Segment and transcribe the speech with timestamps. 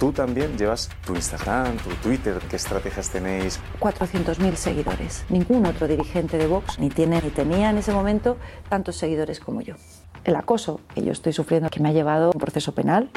[0.00, 3.60] Tú también llevas tu Instagram, tu Twitter, ¿qué estrategias tenéis?
[3.80, 5.26] 400.000 seguidores.
[5.28, 8.38] Ningún otro dirigente de Vox ni tiene ni tenía en ese momento
[8.70, 9.74] tantos seguidores como yo.
[10.24, 13.10] El acoso que yo estoy sufriendo, que me ha llevado a un proceso penal.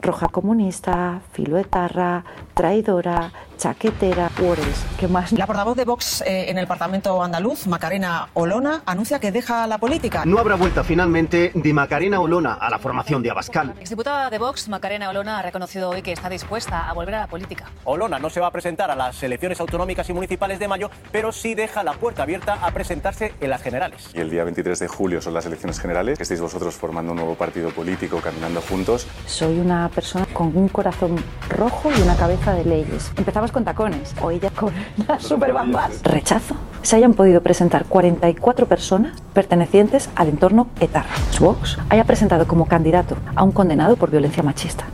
[0.00, 5.32] Roja comunista, filoetarra, traidora, chaquetera, Wores, ¿qué más?
[5.32, 9.78] La portavoz de Vox eh, en el Parlamento andaluz, Macarena Olona, anuncia que deja la
[9.78, 10.24] política.
[10.24, 13.72] No habrá vuelta finalmente de Macarena Olona a la formación de Abascal.
[13.74, 17.20] La exdiputada de Vox, Macarena Olona, ha reconocido hoy que está dispuesta a volver a
[17.20, 17.70] la política.
[17.84, 21.32] Olona no se va a presentar a las elecciones autonómicas y municipales de mayo, pero
[21.32, 24.10] sí deja la puerta abierta a presentarse en las generales.
[24.14, 27.18] Y el día 23 de julio son las elecciones generales, que estéis vosotros formando un
[27.18, 29.06] nuevo partido político, caminando juntos.
[29.26, 31.16] Soy una persona con un corazón
[31.48, 33.12] rojo y una cabeza de leyes.
[33.16, 34.72] Empezamos con tacones, o ella con
[35.08, 36.02] las super bambas.
[36.04, 36.54] Rechazo.
[36.82, 41.14] Se hayan podido presentar 44 personas pertenecientes al entorno etarra.
[41.40, 44.84] Vox haya presentado como candidato a un condenado por violencia machista.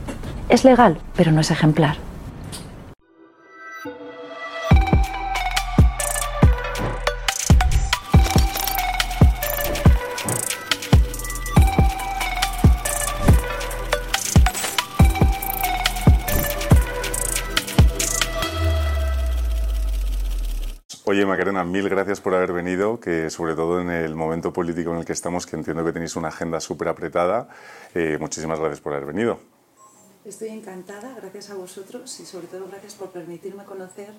[0.49, 1.97] Es legal, pero no es ejemplar.
[21.19, 24.99] Oye, Macarena, mil gracias por haber venido, que sobre todo en el momento político en
[24.99, 27.49] el que estamos, que entiendo que tenéis una agenda súper apretada,
[27.93, 29.37] eh, muchísimas gracias por haber venido.
[30.23, 34.13] Estoy encantada, gracias a vosotros y sobre todo gracias por permitirme conocer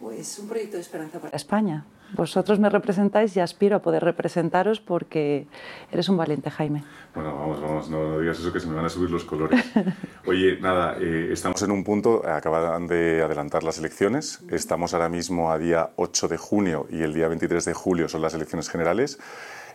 [0.00, 1.84] pues, un proyecto de esperanza para España.
[2.14, 5.46] Vosotros me representáis y aspiro a poder representaros porque
[5.92, 6.84] eres un valiente, Jaime.
[7.14, 9.64] Bueno, vamos, vamos, no, digas eso que se me van a subir los colores.
[10.26, 15.50] Oye, nada, eh, estamos en un punto, acaban de adelantar las elecciones, estamos ahora mismo
[15.50, 19.18] a día 8 de junio y el día 23 de julio son las elecciones generales.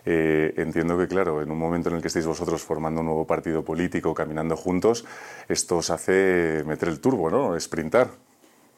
[0.06, 3.26] Eh, entiendo que, claro, en un momento en el que estéis vosotros formando un nuevo
[3.26, 5.04] partido político, caminando juntos,
[5.48, 7.58] esto os hace meter el turbo, ¿no?
[7.58, 8.10] Sprintar.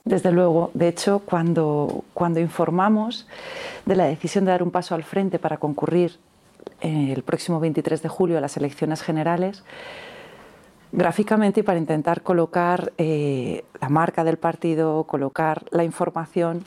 [0.06, 2.04] Desde luego, de hecho, cuando,
[2.36, 3.26] informamos
[3.86, 6.20] de la decisión de dar un paso al frente para concurrir
[6.80, 9.64] el próximo 23 de julio a las elecciones generales,
[10.92, 16.62] gráficamente y para intentar colocar eh, la marca del partido, colocar la información,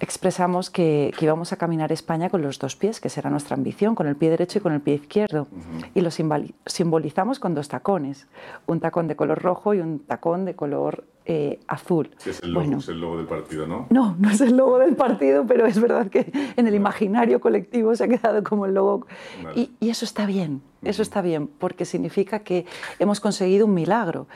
[0.00, 4.06] expresamos que, íbamos a caminar España con los dos pies, que será nuestra ambición, con
[4.06, 5.48] el pie derecho y con el pie izquierdo.
[5.94, 8.26] Y lo simbolizamos con dos tacones,
[8.66, 12.10] un tacón de color rojo y un tacón de color eh, azul.
[12.24, 13.86] es el, logo, es el logo del partido, ¿no?
[13.90, 17.94] No, no es el logo del partido, pero es verdad que en el imaginario colectivo
[17.94, 19.06] se ha quedado como el logo.
[19.54, 22.64] Y, eso está bien, eso está bien, porque significa que
[22.98, 24.26] hemos conseguido un milagro,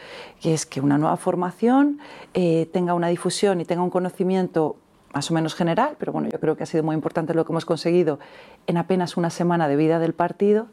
[0.43, 1.99] que es que una nueva formación
[2.35, 4.77] eh, tenga una difusión y tenga un conocimiento
[5.13, 7.53] más o menos general, pero bueno, yo creo que ha sido muy importante lo que
[7.53, 8.19] hemos conseguido
[8.67, 10.67] en apenas una semana de vida del partido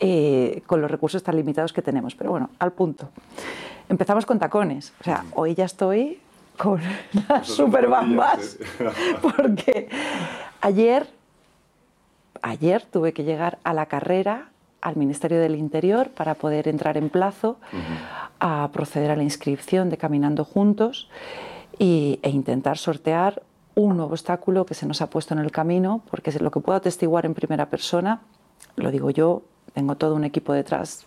[0.00, 2.14] eh, con los recursos tan limitados que tenemos.
[2.14, 3.08] Pero bueno, al punto.
[3.88, 4.92] Empezamos con tacones.
[5.00, 6.18] O sea, hoy ya estoy
[6.56, 6.80] con
[7.28, 8.58] las super bambas
[9.22, 9.88] porque
[10.60, 11.06] ayer,
[12.42, 14.48] ayer tuve que llegar a la carrera
[14.80, 17.58] al Ministerio del Interior para poder entrar en plazo
[18.38, 21.08] a proceder a la inscripción de Caminando Juntos
[21.78, 23.42] e intentar sortear
[23.74, 26.76] un nuevo obstáculo que se nos ha puesto en el camino, porque lo que puedo
[26.76, 28.20] atestiguar en primera persona,
[28.76, 29.42] lo digo yo,
[29.72, 31.06] tengo todo un equipo detrás,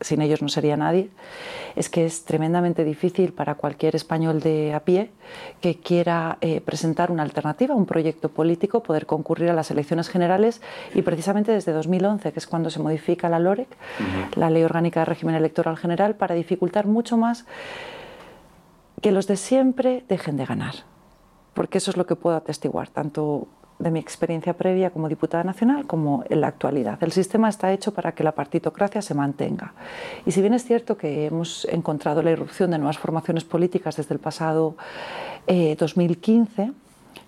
[0.00, 1.10] sin ellos no sería nadie,
[1.76, 5.10] es que es tremendamente difícil para cualquier español de a pie
[5.60, 10.62] que quiera eh, presentar una alternativa, un proyecto político, poder concurrir a las elecciones generales
[10.94, 13.68] y precisamente desde 2011, que es cuando se modifica la LOREC,
[14.36, 17.44] la Ley Orgánica de Régimen Electoral General, para dificultar mucho más
[19.02, 20.74] que los de siempre dejen de ganar
[21.54, 23.48] porque eso es lo que puedo atestiguar, tanto
[23.78, 27.02] de mi experiencia previa como diputada nacional como en la actualidad.
[27.02, 29.72] El sistema está hecho para que la partitocracia se mantenga.
[30.26, 34.14] Y si bien es cierto que hemos encontrado la irrupción de nuevas formaciones políticas desde
[34.14, 34.76] el pasado
[35.46, 36.72] 2015, eh,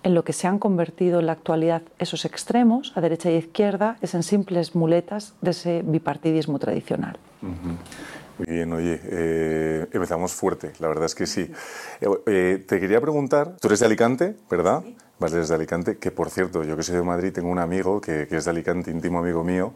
[0.03, 3.97] en lo que se han convertido en la actualidad esos extremos, a derecha y izquierda,
[4.01, 7.17] es en simples muletas de ese bipartidismo tradicional.
[8.47, 11.51] Bien, oye, eh, empezamos fuerte, la verdad es que sí.
[12.01, 14.83] Eh, eh, te quería preguntar, tú eres de Alicante, ¿verdad?
[15.19, 18.27] Vas desde Alicante, que por cierto, yo que soy de Madrid, tengo un amigo que,
[18.27, 19.73] que es de Alicante, íntimo amigo mío,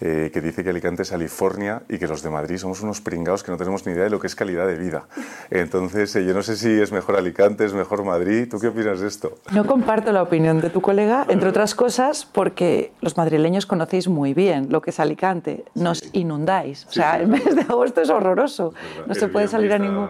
[0.00, 3.42] eh, que dice que Alicante es California y que los de Madrid somos unos pringados
[3.42, 5.04] que no tenemos ni idea de lo que es calidad de vida.
[5.50, 8.48] Entonces, eh, yo no sé si es mejor Alicante, es mejor Madrid.
[8.50, 9.38] ¿Tú qué opinas de esto?
[9.52, 14.32] No comparto la opinión de tu colega, entre otras cosas porque los madrileños conocéis muy
[14.32, 15.64] bien lo que es Alicante.
[15.74, 16.86] Nos inundáis.
[16.86, 18.72] O sea, el mes de agosto es horroroso.
[19.06, 20.08] no se puede salir a ningún...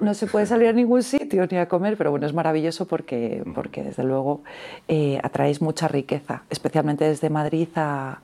[0.00, 3.42] No se puede salir a ningún sitio ni a comer, pero bueno, es maravilloso porque,
[3.54, 4.42] porque desde luego
[4.88, 8.18] eh, atraéis mucha riqueza, especialmente desde Madrid a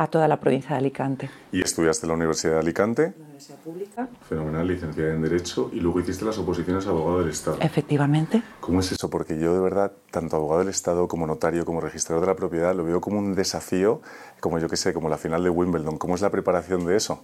[0.07, 1.29] toda la provincia de Alicante.
[1.51, 3.13] ¿Y estudiaste en la Universidad de Alicante?
[3.17, 4.07] La Universidad Pública.
[4.27, 7.57] Fenomenal, licenciada en Derecho, y luego hiciste las oposiciones a abogado del Estado.
[7.61, 8.41] Efectivamente.
[8.59, 9.09] ¿Cómo es eso?
[9.09, 12.75] Porque yo de verdad, tanto abogado del Estado como notario, como registrador de la propiedad,
[12.75, 14.01] lo veo como un desafío,
[14.39, 15.97] como yo que sé, como la final de Wimbledon.
[15.97, 17.23] ¿Cómo es la preparación de eso?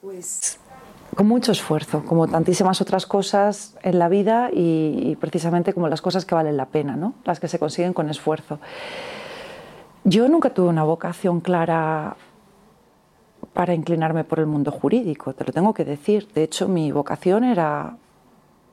[0.00, 0.58] Pues
[1.14, 6.00] con mucho esfuerzo, como tantísimas otras cosas en la vida y, y, precisamente como las
[6.00, 7.14] cosas que valen la pena, ¿no?
[7.24, 8.60] las que se consiguen con esfuerzo.
[10.04, 12.16] Yo nunca tuve una vocación clara
[13.52, 16.28] para inclinarme por el mundo jurídico, te lo tengo que decir.
[16.32, 17.96] De hecho, mi vocación era,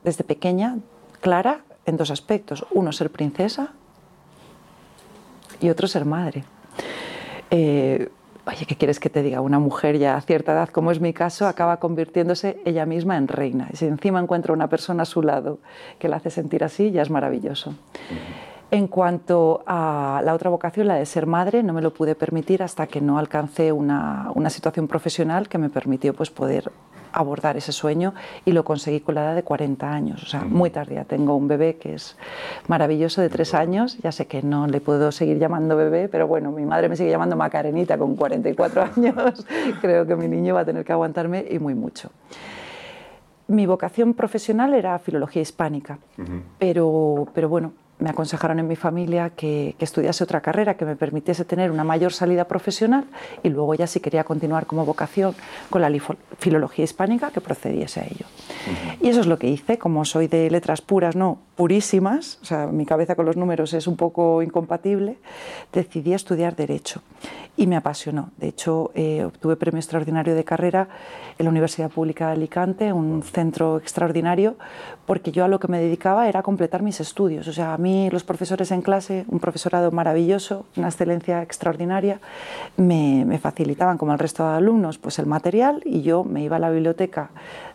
[0.04, 0.78] desde pequeña,
[1.20, 2.64] clara en dos aspectos.
[2.70, 3.72] Uno, ser princesa
[5.60, 6.44] y otro, ser madre.
[7.50, 8.08] Eh,
[8.46, 9.42] oye, ¿qué quieres que te diga?
[9.42, 13.28] Una mujer ya a cierta edad, como es mi caso, acaba convirtiéndose ella misma en
[13.28, 13.68] reina.
[13.72, 15.58] Y si encima encuentra una persona a su lado
[15.98, 17.74] que la hace sentir así, ya es maravilloso.
[18.70, 22.62] En cuanto a la otra vocación, la de ser madre, no me lo pude permitir
[22.62, 26.70] hasta que no alcancé una, una situación profesional que me permitió pues, poder
[27.12, 28.12] abordar ese sueño
[28.44, 31.04] y lo conseguí con la edad de 40 años, o sea, muy tardía.
[31.04, 32.16] Tengo un bebé que es
[32.66, 36.52] maravilloso de tres años, ya sé que no le puedo seguir llamando bebé, pero bueno,
[36.52, 39.46] mi madre me sigue llamando Macarenita con 44 años,
[39.80, 42.10] creo que mi niño va a tener que aguantarme y muy mucho.
[43.46, 46.42] Mi vocación profesional era filología hispánica, uh -huh.
[46.58, 50.96] pero, pero bueno, me aconsejaron en mi familia que, que, estudiase otra carrera que me
[50.96, 53.04] permitiese tener una mayor salida profesional
[53.42, 55.34] y luego ya si quería continuar como vocación
[55.70, 55.90] con la
[56.38, 58.26] filología hispánica que procediese a ello.
[58.26, 59.06] Uh -huh.
[59.06, 62.66] Y eso es lo que hice, como soy de letras puras, no purísimas, o sea,
[62.66, 65.18] mi cabeza con los números es un poco incompatible,
[65.72, 67.02] decidí estudiar Derecho
[67.56, 68.30] y me apasionó.
[68.36, 70.88] De hecho, eh, obtuve premio extraordinario de carrera
[71.38, 74.56] en la Universidad Pública de Alicante, un centro extraordinario,
[75.06, 77.48] porque yo a lo que me dedicaba era completar mis estudios.
[77.48, 82.20] O sea, a mí los profesores en clase, un profesorado maravilloso, una excelencia extraordinaria,
[82.76, 86.58] me, facilitaban, como el resto de alumnos, pues el material y yo me iba a
[86.58, 87.30] la biblioteca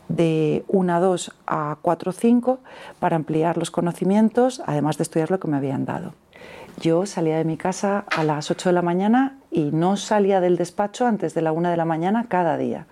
[0.09, 2.59] de 1 a 2 a 4 o 5
[2.99, 6.13] para ampliar los conocimientos, además de estudiar lo que me habían dado.
[6.81, 10.57] Yo salía de mi casa a las 8 de la mañana y no salía del
[10.57, 12.87] despacho antes de la 1 de la mañana cada día.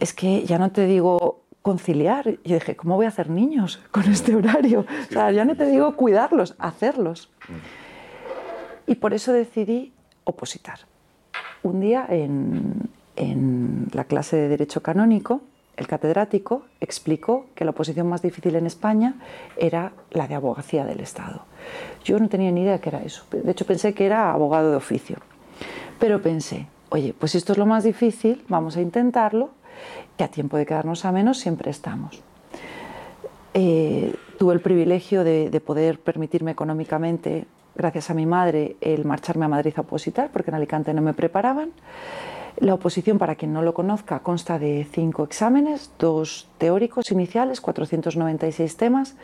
[0.00, 2.38] Es que ya no te digo conciliar.
[2.44, 4.80] Yo dije, ¿cómo voy a hacer niños con este horario?
[4.80, 7.30] O sea, ya no te digo cuidarlos, hacerlos.
[8.86, 9.92] Y por eso decidí
[10.24, 10.80] opositar.
[11.62, 15.42] Un día en, en la clase de Derecho Canónico,
[15.76, 19.14] el catedrático explicó que la oposición más difícil en España
[19.56, 21.44] era la de abogacía del Estado.
[22.04, 23.24] Yo no tenía ni idea que era eso.
[23.30, 25.16] De hecho, pensé que era abogado de oficio.
[25.98, 29.50] Pero pensé, oye, pues esto es lo más difícil, vamos a intentarlo,
[30.16, 32.20] que a tiempo de quedarnos a menos siempre estamos.
[33.54, 39.44] Eh, tuve el privilegio de, de poder permitirme económicamente, gracias a mi madre, el marcharme
[39.44, 41.70] a Madrid a opositar, porque en Alicante no me preparaban.
[42.58, 48.76] La oposición, para quien no lo conozca, consta de cinco exámenes, dos teóricos iniciales, 496
[48.76, 49.16] temas.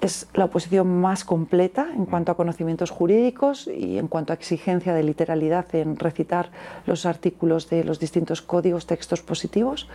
[0.00, 4.94] Es la oposición más completa en cuanto a conocimientos jurídicos y en cuanto a exigencia
[4.94, 6.50] de literalidad en recitar
[6.86, 9.88] los artículos de los distintos códigos, textos positivos.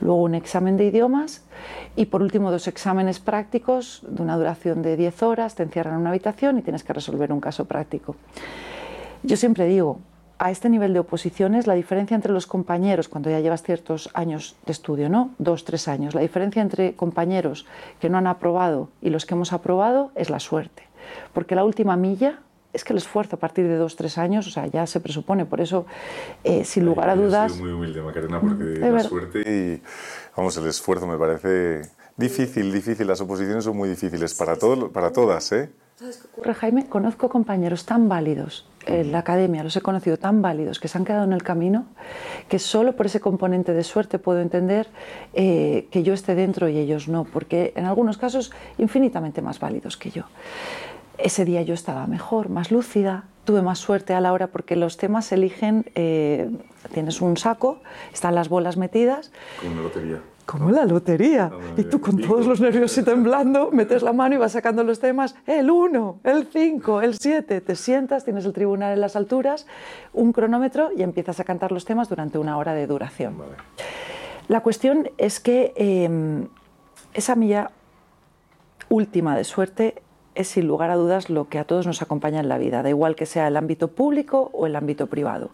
[0.00, 1.44] Luego un examen de idiomas
[1.94, 5.54] y por último dos exámenes prácticos de una duración de 10 horas.
[5.54, 8.16] Te encierran en una habitación y tienes que resolver un caso práctico.
[9.22, 10.00] Yo siempre digo,
[10.40, 14.56] a este nivel de oposiciones, la diferencia entre los compañeros, cuando ya llevas ciertos años
[14.64, 15.34] de estudio, ¿no?
[15.38, 17.66] Dos, tres años, la diferencia entre compañeros
[18.00, 20.84] que no han aprobado y los que hemos aprobado es la suerte.
[21.34, 22.38] Porque la última milla
[22.72, 25.44] es que el esfuerzo a partir de dos, tres años, o sea, ya se presupone.
[25.44, 25.84] Por eso,
[26.42, 27.52] eh, sin lugar a dudas.
[27.52, 29.08] Soy muy humilde, Macarena, porque la verdad.
[29.10, 29.82] suerte y,
[30.34, 31.82] vamos, el esfuerzo me parece
[32.16, 33.06] difícil, difícil.
[33.06, 35.70] Las oposiciones son muy difíciles para, todo, para todas, ¿eh?
[35.96, 36.88] ¿Sabes qué ocurre, Jaime?
[36.88, 41.04] Conozco compañeros tan válidos en la academia, los he conocido tan válidos, que se han
[41.04, 41.86] quedado en el camino,
[42.48, 44.88] que solo por ese componente de suerte puedo entender
[45.32, 49.96] eh, que yo esté dentro y ellos no, porque en algunos casos infinitamente más válidos
[49.96, 50.24] que yo.
[51.18, 54.96] Ese día yo estaba mejor, más lúcida, tuve más suerte a la hora porque los
[54.96, 56.50] temas se eligen, eh,
[56.92, 57.80] tienes un saco,
[58.12, 59.30] están las bolas metidas.
[59.60, 60.20] Como una lotería
[60.50, 61.48] como la lotería.
[61.76, 64.98] Y tú con todos los nervios y temblando, metes la mano y vas sacando los
[64.98, 69.68] temas, el 1, el 5, el 7, te sientas, tienes el tribunal en las alturas,
[70.12, 73.38] un cronómetro y empiezas a cantar los temas durante una hora de duración.
[73.38, 73.52] Vale.
[74.48, 76.48] La cuestión es que eh,
[77.14, 77.70] esa milla
[78.88, 80.02] última de suerte
[80.40, 82.88] es sin lugar a dudas lo que a todos nos acompaña en la vida, da
[82.88, 85.50] igual que sea el ámbito público o el ámbito privado.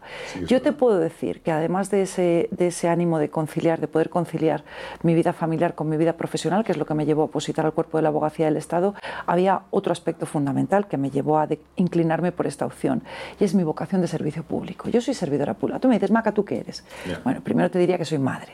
[0.47, 4.11] Yo te puedo decir que además de ese, de ese ánimo de conciliar, de poder
[4.11, 4.65] conciliar
[5.03, 7.67] mi vida familiar con mi vida profesional, que es lo que me llevó a opositar
[7.67, 8.95] al cuerpo de la abogacía del Estado,
[9.27, 13.03] había otro aspecto fundamental que me llevó a inclinarme por esta opción,
[13.39, 14.89] y es mi vocación de servicio público.
[14.89, 15.81] Yo soy servidora pública.
[15.81, 16.85] Tú me dices, Maca, ¿tú qué eres?
[17.25, 18.53] Bueno, primero te diría que soy madre.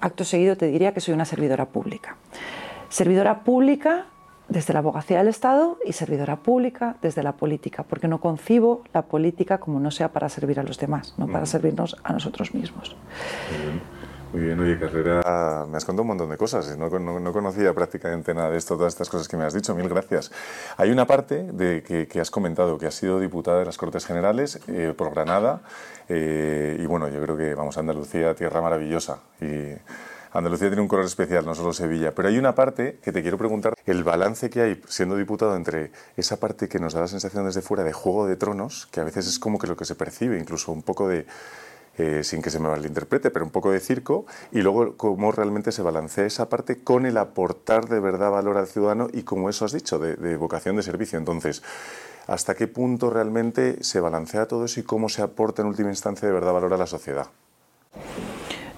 [0.00, 2.16] Acto seguido te diría que soy una servidora pública.
[2.88, 4.06] Servidora pública
[4.48, 9.02] desde la abogacía del Estado y servidora pública desde la política, porque no concibo la
[9.02, 12.96] política como no sea para servir a los demás, no para servirnos a nosotros mismos.
[14.32, 18.34] Muy bien, oye, Carrera, me has contado un montón de cosas, no, no, conocía prácticamente
[18.34, 20.32] nada de esto, todas estas cosas que me has dicho, mil gracias.
[20.76, 24.60] Hay una parte de que, has comentado, que has sido diputada de las Cortes Generales
[24.66, 25.62] eh, por Granada,
[26.08, 29.74] eh, y bueno, yo creo que, vamos, Andalucía, tierra maravillosa, y
[30.38, 32.14] Andalucía tiene un color especial, no solo Sevilla.
[32.14, 35.92] Pero hay una parte que te quiero preguntar, el balance que hay siendo diputado entre
[36.16, 39.04] esa parte que nos da la sensación desde fuera de Juego de Tronos, que a
[39.04, 41.26] veces es como que lo que se percibe, incluso un poco de...
[41.98, 45.72] Eh, sin que se me malinterprete, pero un poco de circo, y luego cómo realmente
[45.72, 49.64] se balancea esa parte con el aportar de verdad valor al ciudadano y como eso
[49.64, 51.18] has dicho, de, de vocación de servicio.
[51.18, 51.62] Entonces,
[52.26, 56.28] ¿hasta qué punto realmente se balancea todo eso y cómo se aporta en última instancia
[56.28, 57.28] de verdad valor a la sociedad?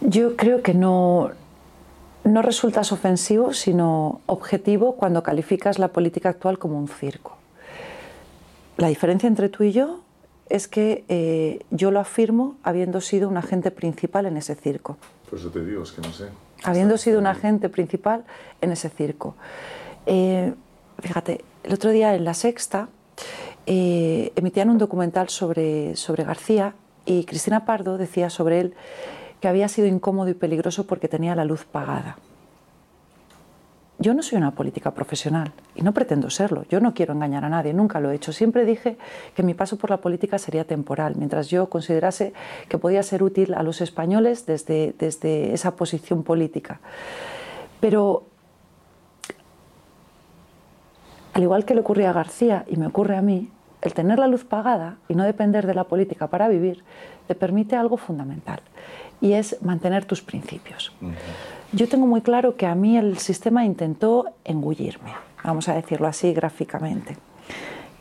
[0.00, 1.32] Yo creo que no,
[2.32, 7.36] no resultas ofensivo, sino objetivo cuando calificas la política actual como un circo.
[8.76, 10.00] La diferencia entre tú y yo
[10.48, 14.96] es que eh, yo lo afirmo habiendo sido un agente principal en ese circo.
[15.28, 16.28] Por eso te digo, es que no sé.
[16.64, 18.24] Habiendo sido un agente principal
[18.60, 19.34] en ese circo.
[20.06, 20.54] Eh,
[21.00, 22.88] fíjate, el otro día en La Sexta
[23.66, 28.74] eh, emitían un documental sobre, sobre García y Cristina Pardo decía sobre él
[29.40, 32.16] que había sido incómodo y peligroso porque tenía la luz pagada.
[34.00, 36.64] Yo no soy una política profesional y no pretendo serlo.
[36.70, 38.32] Yo no quiero engañar a nadie, nunca lo he hecho.
[38.32, 38.96] Siempre dije
[39.34, 42.32] que mi paso por la política sería temporal, mientras yo considerase
[42.68, 46.78] que podía ser útil a los españoles desde, desde esa posición política.
[47.80, 48.22] Pero,
[51.32, 53.50] al igual que le ocurría a García y me ocurre a mí,
[53.82, 56.84] el tener la luz pagada y no depender de la política para vivir
[57.26, 58.60] te permite algo fundamental
[59.20, 60.92] y es mantener tus principios.
[61.72, 65.12] Yo tengo muy claro que a mí el sistema intentó engullirme,
[65.44, 67.16] vamos a decirlo así gráficamente.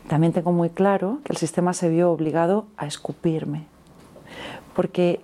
[0.08, 3.66] También tengo muy claro que el sistema se vio obligado a escupirme,
[4.74, 5.20] porque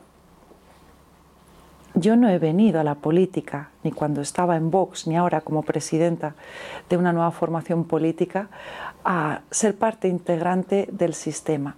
[1.94, 5.62] yo no he venido a la política, ni cuando estaba en Vox, ni ahora como
[5.62, 6.34] presidenta
[6.90, 8.48] de una nueva formación política,
[9.04, 11.76] a ser parte integrante del sistema.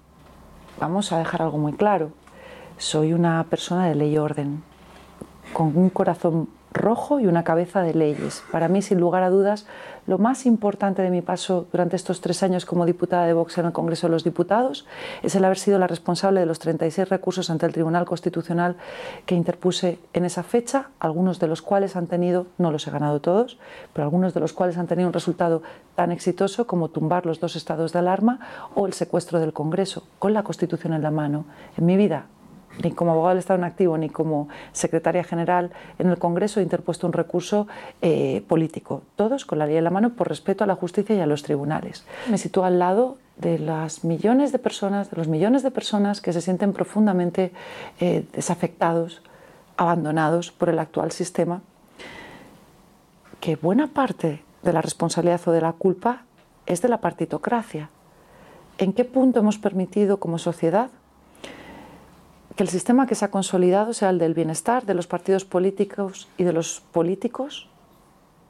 [0.80, 2.12] Vamos a dejar algo muy claro.
[2.78, 4.62] Soy una persona de ley y orden,
[5.54, 8.42] con un corazón rojo y una cabeza de leyes.
[8.52, 9.66] Para mí, sin lugar a dudas,
[10.06, 13.64] lo más importante de mi paso durante estos tres años como diputada de Vox en
[13.64, 14.87] el Congreso de los Diputados
[15.23, 18.76] es el haber sido la responsable de los 36 recursos ante el Tribunal Constitucional
[19.25, 23.21] que interpuse en esa fecha, algunos de los cuales han tenido, no los he ganado
[23.21, 23.59] todos,
[23.95, 25.62] pero algunos de los cuales han tenido un resultado
[25.95, 28.38] tan exitoso como tumbar los dos estados de alarma
[28.75, 31.47] o el secuestro del Congreso, con la Constitución en la mano.
[31.78, 32.26] En mi vida
[32.83, 36.62] ni como abogado del Estado en activo, ni como secretaria general en el Congreso he
[36.62, 37.66] interpuesto un recurso
[38.02, 41.21] eh, político, todos con la ley en la mano por respeto a la justicia y
[41.21, 42.04] a los tribunales.
[42.30, 46.33] Me sitúo al lado de las millones de personas, de los millones de personas que
[46.33, 47.52] se sienten profundamente
[48.00, 49.23] eh, desafectados,
[49.76, 51.61] abandonados por el actual sistema,
[53.40, 56.23] que buena parte de la responsabilidad o de la culpa
[56.64, 57.90] es de la partitocracia.
[58.78, 60.90] ¿En qué punto hemos permitido como sociedad
[62.57, 66.29] que el sistema que se ha consolidado sea el del bienestar de los partidos políticos
[66.39, 67.69] y de los políticos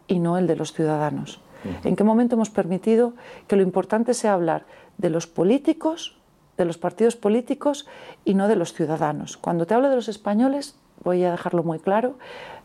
[0.06, 1.40] y no el de los ciudadanos.
[1.82, 3.14] ¿En qué momento hemos permitido
[3.48, 4.64] que lo importante sea hablar
[4.98, 6.16] de los políticos,
[6.56, 7.86] de los partidos políticos
[8.24, 9.36] y no de los ciudadanos?
[9.36, 12.14] Cuando te hablo de los españoles, voy a dejarlo muy claro,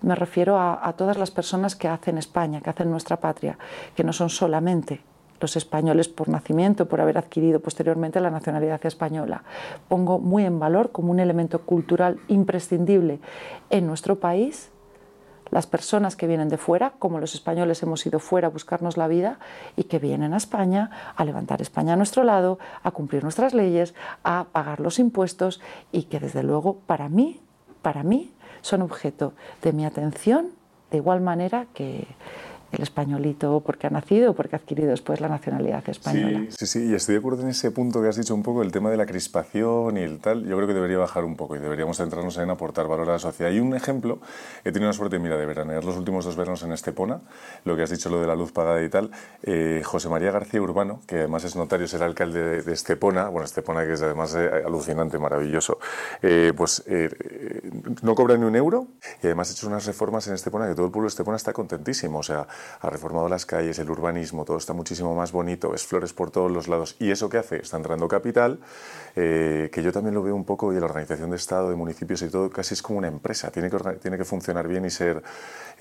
[0.02, 3.58] me refiero a, a todas las personas que hacen España, que hacen nuestra patria,
[3.96, 5.02] que no son solamente
[5.42, 9.44] los españoles por nacimiento, por haber adquirido posteriormente la nacionalidad española.
[9.88, 13.20] Pongo muy en valor como un elemento cultural imprescindible
[13.70, 14.72] en nuestro país
[15.50, 19.10] las personas que vienen de fuera, como los españoles hemos ido fuera a buscarnos la
[19.10, 19.38] vida
[19.76, 23.94] y que vienen a España a levantar España a nuestro lado, a cumplir nuestras leyes,
[24.24, 25.60] a pagar los impuestos
[25.92, 27.42] y que desde luego para mí,
[27.82, 28.32] para mí
[28.62, 30.52] son objeto de mi atención
[30.90, 32.06] de igual manera que
[32.72, 36.46] el españolito porque ha nacido o porque ha adquirido después la nacionalidad española.
[36.50, 38.62] Sí, sí, sí, y estoy de acuerdo en ese punto que has dicho un poco,
[38.62, 41.56] el tema de la crispación y el tal, yo creo que debería bajar un poco
[41.56, 43.51] y deberíamos centrarnos en aportar valor a la sociedad.
[43.51, 44.20] Y un ejemplo,
[44.63, 47.22] he tenido la suerte, mira, de veranear los últimos dos veranos en Estepona,
[47.66, 49.12] lo que has dicho, lo de la luz pagada y tal,
[49.44, 53.86] eh, José María García Urbano, que además es notario, es alcalde de, Estepona, bueno, Estepona
[53.86, 55.80] que es además eh, alucinante, maravilloso,
[56.22, 56.84] eh, pues
[58.01, 58.88] no cobra ni un euro
[59.22, 61.54] y además ha hecho unas reformas en Estepona que todo el pueblo de Estepona está
[61.54, 62.48] contentísimo, o sea,
[62.80, 66.51] ha reformado las calles, el urbanismo, todo está muchísimo más bonito, ves flores por todos
[66.51, 66.96] los lados.
[67.00, 67.58] ¿Y eso qué hace?
[67.58, 68.60] Está entrando capital,
[69.15, 72.22] eh, que yo también lo veo un poco, y la organización de Estado, de municipios
[72.22, 75.22] y todo, casi es como una empresa, tiene que, tiene que funcionar bien y ser,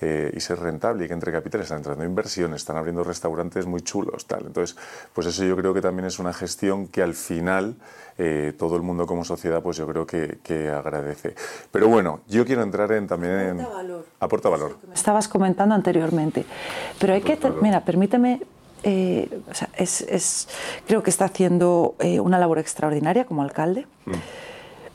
[0.01, 3.81] eh, y ser rentable, y que entre capital están entrando inversiones, están abriendo restaurantes muy
[3.81, 4.47] chulos, tal.
[4.47, 4.75] Entonces,
[5.13, 7.75] pues eso yo creo que también es una gestión que al final
[8.17, 11.35] eh, todo el mundo como sociedad, pues yo creo que, que, agradece.
[11.71, 13.59] Pero bueno, yo quiero entrar en también en...
[13.61, 14.05] Aporta valor.
[14.19, 14.77] Aporta valor.
[14.93, 16.45] Estabas comentando anteriormente,
[16.99, 17.37] pero hay que...
[17.61, 18.41] Mira, permíteme
[18.83, 19.41] eh,
[19.77, 20.47] es,
[20.87, 24.11] creo que está haciendo eh, una labor extraordinaria como alcalde, mm.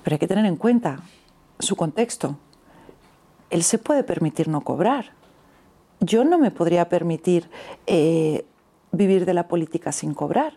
[0.02, 1.00] pero hay que tener en cuenta
[1.58, 2.36] su contexto.
[3.50, 5.12] Él se puede permitir no cobrar.
[6.00, 7.48] Yo no me podría permitir
[7.86, 8.44] eh,
[8.92, 10.54] vivir de la política sin cobrar,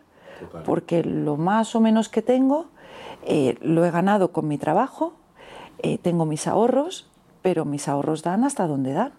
[0.65, 2.67] porque lo más o menos que tengo
[3.62, 5.13] lo he ganado con mi trabajo,
[6.01, 7.10] tengo mis ahorros,
[7.41, 9.12] pero mis ahorros dan hasta donde dan.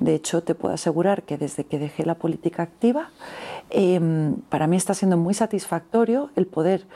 [0.00, 3.10] De hecho, te puedo asegurar que desde que dejé la política activa,
[3.70, 6.86] em, para mí está siendo muy satisfactorio el poder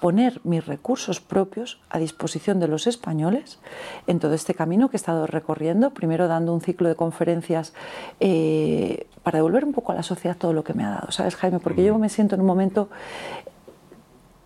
[0.00, 3.58] poner mis recursos propios a disposición de los españoles
[4.06, 7.74] en todo este camino que he estado recorriendo, primero dando un ciclo de conferencias
[8.18, 11.36] eh, para devolver un poco a la sociedad todo lo que me ha dado, ¿sabes,
[11.36, 11.60] Jaime?
[11.60, 12.88] Porque yo me siento en un momento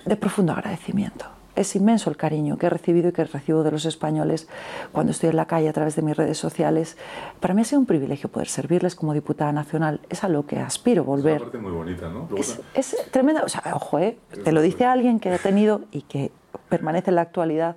[0.05, 3.85] de profundo agradecimiento es inmenso el cariño que he recibido y que recibo de los
[3.85, 4.49] españoles
[4.93, 6.97] cuando estoy en la calle a través de mis redes sociales.
[7.41, 10.01] Para mí ha sido un privilegio poder servirles como diputada nacional.
[10.09, 11.37] Es a lo que aspiro volver.
[11.37, 12.29] Es una parte muy bonita, ¿no?
[12.37, 13.43] Es, es tremenda.
[13.45, 14.19] O sea, ojo, ¿eh?
[14.45, 16.31] te lo dice alguien que ha tenido y que
[16.69, 17.77] permanece en la actualidad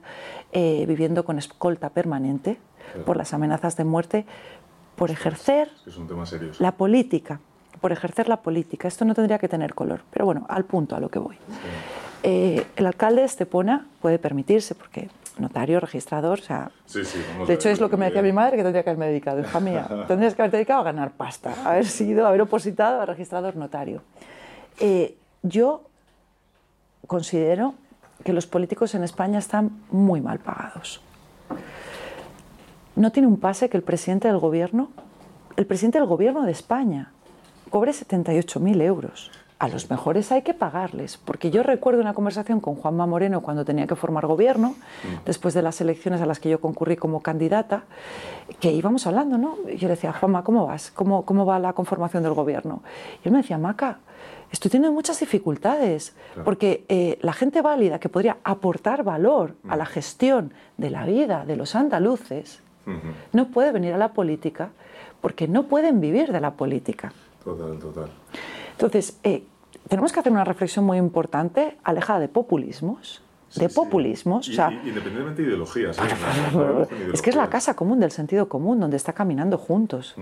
[0.52, 2.58] eh, viviendo con escolta permanente
[3.06, 4.26] por las amenazas de muerte,
[4.96, 7.40] por ejercer es un tema serio, la política.
[7.82, 8.88] Por ejercer la política.
[8.88, 11.38] Esto no tendría que tener color, pero bueno, al punto, a lo que voy.
[12.30, 15.08] Eh, el alcalde de Estepona puede permitirse, porque
[15.38, 16.72] notario, registrador, o sea...
[17.48, 19.62] de hecho, es lo que me decía mi madre que tendría que haberme dedicado, hija
[19.62, 19.88] mía.
[20.10, 24.02] Tendrías que haberte dedicado a ganar pasta, haber sido, haber opositado a registrador notario.
[24.78, 25.84] Eh, yo
[27.08, 27.76] considero
[28.26, 31.00] que los políticos en España están muy mal pagados.
[32.98, 34.90] No tiene un pase que el presidente del gobierno,
[35.56, 37.14] el presidente del gobierno de España,
[37.70, 42.76] cobre 78.000 euros a los mejores hay que pagarles, porque yo recuerdo una conversación con
[42.76, 45.26] Juanma Moreno cuando tenía que formar gobierno, mm.
[45.26, 47.84] después de las elecciones a las que yo concurrí como candidata,
[48.60, 49.56] que íbamos hablando, ¿no?
[49.66, 50.92] Yo le decía, Juanma, ¿cómo vas?
[50.92, 52.84] ¿Cómo, cómo va la conformación del gobierno?
[53.24, 54.00] Y él me decía, Maca,
[54.52, 56.16] estoy teniendo muchas dificultades,
[56.46, 59.88] porque eh, la gente válida que podría aportar valor a la mm.
[59.88, 62.62] gestión de la vida de los andaluces,
[63.34, 64.70] no puede venir a la política
[65.20, 67.12] porque no pueden vivir de la política.
[67.44, 68.10] Total, total.
[68.78, 69.44] Entonces, eh,
[69.88, 73.24] tenemos que hacer una reflexión muy importante, alejada de populismos,
[73.56, 74.48] de populismos.
[74.50, 75.98] independientemente de ideologías.
[75.98, 76.02] ¿eh?
[77.14, 80.16] es que es la casa común del sentido común, donde está caminando juntos.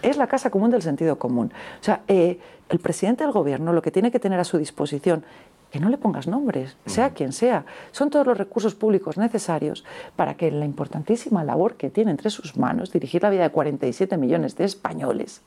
[0.00, 1.52] Es la casa común del sentido común.
[1.80, 2.38] O sea, eh,
[2.70, 5.24] el presidente del gobierno lo que tiene que tener a su disposición,
[5.70, 9.84] que no le pongas nombres, sea quien sea, son todos los recursos públicos necesarios
[10.16, 14.16] para que la importantísima labor que tiene entre sus manos, dirigir la vida de 47
[14.16, 15.42] millones de españoles,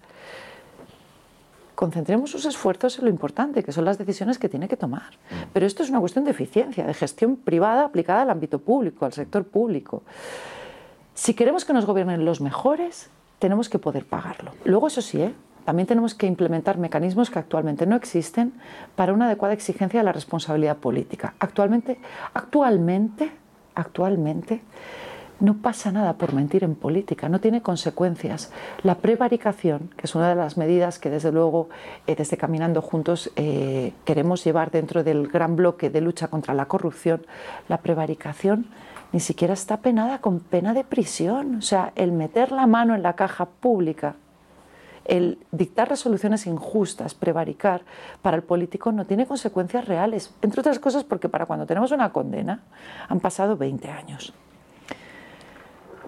[1.75, 5.13] concentremos sus esfuerzos en lo importante, que son las decisiones que tiene que tomar.
[5.29, 5.35] Mm.
[5.53, 9.13] Pero esto es una cuestión de eficiencia, de gestión privada aplicada al ámbito público, al
[9.13, 10.03] sector público.
[11.13, 13.09] Si queremos que nos gobiernen los mejores,
[13.39, 14.51] tenemos que poder pagarlo.
[14.63, 15.33] Luego, eso sí, ¿eh?
[15.65, 18.53] también tenemos que implementar mecanismos que actualmente no existen
[18.95, 21.33] para una adecuada exigencia de la responsabilidad política.
[21.39, 21.97] Actualmente,
[22.33, 23.31] actualmente,
[23.73, 24.61] actualmente,
[25.39, 28.51] no pasa nada por mentir en política, no tiene consecuencias.
[28.83, 31.69] La prevaricación, que es una de las medidas que desde luego
[32.07, 36.67] eh, desde Caminando Juntos eh, queremos llevar dentro del gran bloque de lucha contra la
[36.67, 37.25] corrupción,
[37.67, 38.67] la prevaricación
[39.11, 41.55] ni siquiera está penada con pena de prisión.
[41.55, 44.15] O sea, el meter la mano en la caja pública,
[45.05, 47.83] el dictar resoluciones injustas, prevaricar,
[48.21, 50.33] para el político no tiene consecuencias reales.
[50.41, 52.63] Entre otras cosas porque para cuando tenemos una condena
[53.07, 54.33] han pasado 20 años.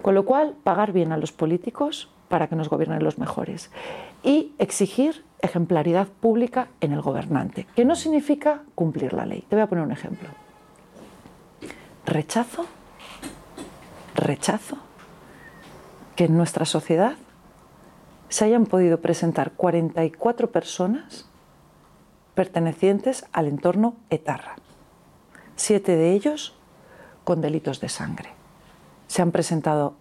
[0.02, 3.70] Con lo cual, pagar bien a los políticos para que nos gobiernen los mejores
[4.22, 9.44] y exigir ejemplaridad pública en el gobernante, que no significa cumplir la ley.
[9.48, 10.28] Te voy a poner un ejemplo.
[12.06, 12.66] Rechazo,
[14.14, 14.78] rechazo
[16.16, 17.14] que en nuestra sociedad
[18.28, 21.28] se hayan podido presentar 44 personas
[22.34, 24.56] pertenecientes al entorno etarra.
[25.56, 26.54] Siete de ellos
[27.24, 28.37] con delitos de sangre.
[29.08, 29.96] Se han presentado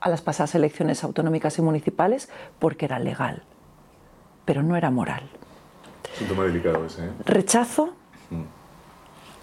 [0.00, 3.42] a las pasadas elecciones autonómicas y municipales porque era legal,
[4.44, 5.28] pero no era moral.
[6.28, 7.06] Tema delicado ese.
[7.06, 7.10] ¿eh?
[7.24, 7.94] Rechazo,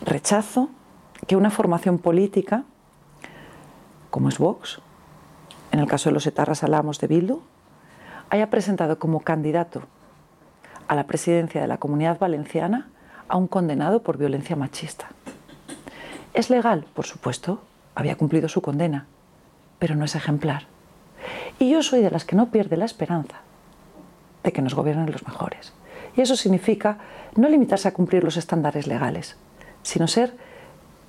[0.05, 0.69] rechazo
[1.27, 2.63] que una formación política,
[4.09, 4.81] como es Vox,
[5.71, 7.41] en el caso de los etarras hablamos de Bildu,
[8.29, 9.83] haya presentado como candidato
[10.87, 12.89] a la presidencia de la Comunidad Valenciana
[13.27, 15.09] a un condenado por violencia machista.
[16.33, 16.85] ¿Es legal?
[16.93, 17.61] Por supuesto,
[17.95, 19.07] había cumplido su condena,
[19.79, 20.67] pero no es ejemplar.
[21.59, 23.41] Y yo soy de las que no pierde la esperanza
[24.43, 25.73] de que nos gobiernen los mejores.
[26.15, 26.99] Y eso significa
[27.35, 29.37] no limitarse a cumplir los estándares legales,
[29.81, 30.37] sino ser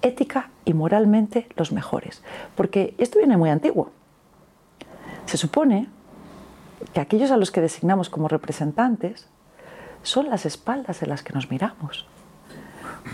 [0.02, 2.22] ética y moralmente los mejores.
[2.54, 3.90] Porque esto viene muy antiguo.
[5.26, 5.88] Se supone
[6.92, 9.28] que aquellos a los que designamos como representantes
[10.02, 12.06] son las espaldas en las que nos miramos,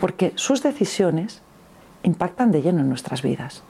[0.00, 1.41] porque sus decisiones
[2.02, 3.62] impactan de lleno en nuestras vidas.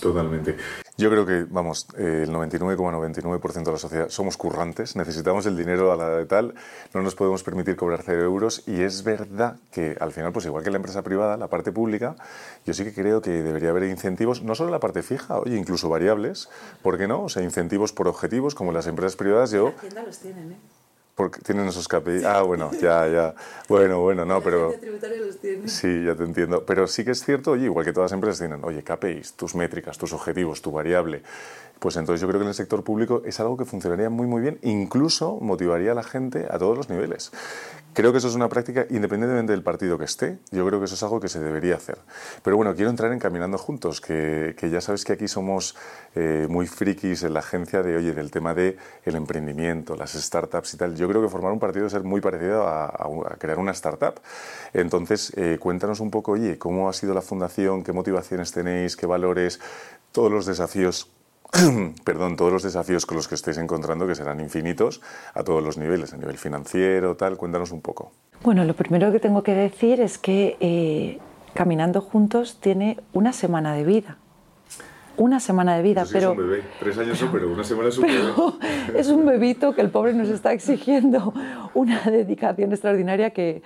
[0.00, 0.56] Totalmente.
[0.98, 5.96] Yo creo que, vamos, el 99,99% de la sociedad somos currantes, necesitamos el dinero a
[5.96, 6.54] la de tal,
[6.92, 10.64] no nos podemos permitir cobrar cero euros y es verdad que al final, pues igual
[10.64, 12.16] que la empresa privada, la parte pública,
[12.66, 15.88] yo sí que creo que debería haber incentivos, no solo la parte fija, oye, incluso
[15.88, 16.48] variables,
[16.82, 17.22] ¿por qué no?
[17.22, 19.66] O sea, incentivos por objetivos, como las empresas privadas, yo...
[19.66, 20.56] La Hacienda los tienen, ¿eh?
[21.14, 22.24] Porque tienen esos KPI.
[22.24, 23.34] Ah, bueno, ya, ya.
[23.68, 24.74] Bueno, bueno, no, pero...
[25.18, 25.68] los tiene.
[25.68, 26.64] Sí, ya te entiendo.
[26.64, 29.54] Pero sí que es cierto, oye, igual que todas las empresas tienen, oye, KPIs, tus
[29.54, 31.22] métricas, tus objetivos, tu variable.
[31.82, 34.40] Pues entonces yo creo que en el sector público es algo que funcionaría muy, muy
[34.40, 34.56] bien.
[34.62, 37.32] Incluso motivaría a la gente a todos los niveles.
[37.92, 40.38] Creo que eso es una práctica independientemente del partido que esté.
[40.52, 41.98] Yo creo que eso es algo que se debería hacer.
[42.44, 45.74] Pero bueno, quiero entrar en Caminando Juntos, que, ya sabes que aquí somos
[46.14, 50.74] eh, muy frikis en la agencia de, oye, del tema del el emprendimiento, las startups
[50.74, 50.94] y tal.
[50.94, 54.20] Yo creo que formar un partido es muy parecido a crear una startup.
[54.72, 59.06] Entonces, eh, cuéntanos un poco, oye, cómo ha sido la fundación, qué motivaciones tenéis, qué
[59.06, 59.58] valores,
[60.12, 61.10] todos los desafíos
[62.04, 65.02] perdón, todos los desafíos con los que estáis encontrando, que serán infinitos
[65.34, 68.12] a todos los niveles, a nivel financiero, tal, cuéntanos un poco.
[68.42, 71.18] Bueno, lo primero que tengo que decir es que eh,
[71.54, 74.16] Caminando Juntos tiene una semana de vida.
[75.16, 76.32] Una semana de vida, sí pero...
[76.32, 78.98] es un bebé, tres años son, pero una semana es un pero bebé.
[79.00, 81.34] es un bebito que el pobre nos está exigiendo
[81.74, 83.62] una dedicación extraordinaria que,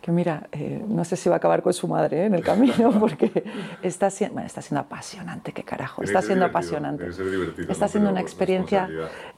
[0.00, 2.26] que mira, eh, no sé si va a acabar con su madre ¿eh?
[2.26, 3.44] en el camino porque
[3.82, 7.06] está, siendo, bueno, está siendo apasionante, qué carajo, está siendo apasionante.
[7.06, 8.88] está siendo Pero una experiencia,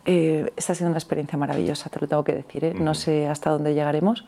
[0.05, 2.65] eh, está siendo una experiencia maravillosa, te lo tengo que decir.
[2.65, 2.75] ¿eh?
[2.75, 4.25] No sé hasta dónde llegaremos,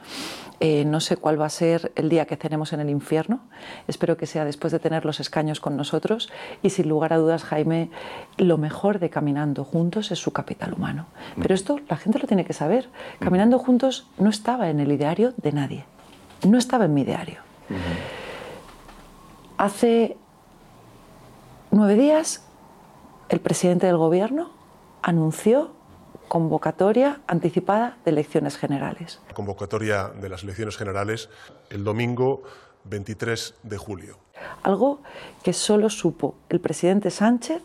[0.60, 3.40] eh, no sé cuál va a ser el día que cenemos en el infierno.
[3.88, 6.30] Espero que sea después de tener los escaños con nosotros
[6.62, 7.90] y sin lugar a dudas, Jaime,
[8.36, 11.06] lo mejor de Caminando Juntos es su capital humano.
[11.40, 12.88] Pero esto la gente lo tiene que saber.
[13.18, 15.84] Caminando Juntos no estaba en el ideario de nadie.
[16.46, 17.38] No estaba en mi diario.
[19.56, 20.16] Hace
[21.70, 22.44] nueve días,
[23.28, 24.50] el presidente del gobierno
[25.02, 25.72] anunció
[26.28, 29.20] convocatoria anticipada de elecciones generales.
[29.34, 31.28] Convocatoria de las elecciones generales
[31.70, 32.42] el domingo
[32.84, 34.18] 23 de julio.
[34.62, 35.00] Algo
[35.42, 37.62] que solo supo el presidente Sánchez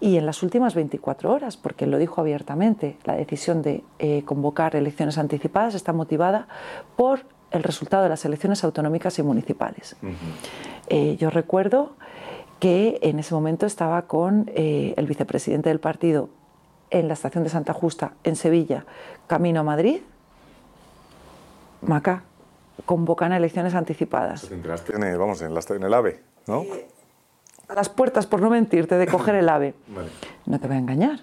[0.00, 4.76] y en las últimas 24 horas, porque lo dijo abiertamente, la decisión de eh, convocar
[4.76, 6.46] elecciones anticipadas está motivada
[6.96, 9.96] por el resultado de las elecciones autonómicas y municipales.
[10.02, 10.12] Uh -huh.
[10.88, 11.92] eh, yo recuerdo
[12.60, 16.28] que en ese momento estaba con eh, el vicepresidente del partido
[16.90, 18.84] en la estación de Santa Justa, en Sevilla,
[19.26, 20.00] camino a Madrid,
[21.82, 22.24] Maca,
[22.84, 24.48] convocan a elecciones anticipadas.
[24.48, 26.62] Te enteraste en el, vamos, en, la, en el AVE, ¿no?
[26.62, 26.88] Eh,
[27.68, 29.74] a las puertas, por no mentirte, de coger el AVE.
[29.88, 30.08] Vale.
[30.46, 31.20] No te voy a engañar.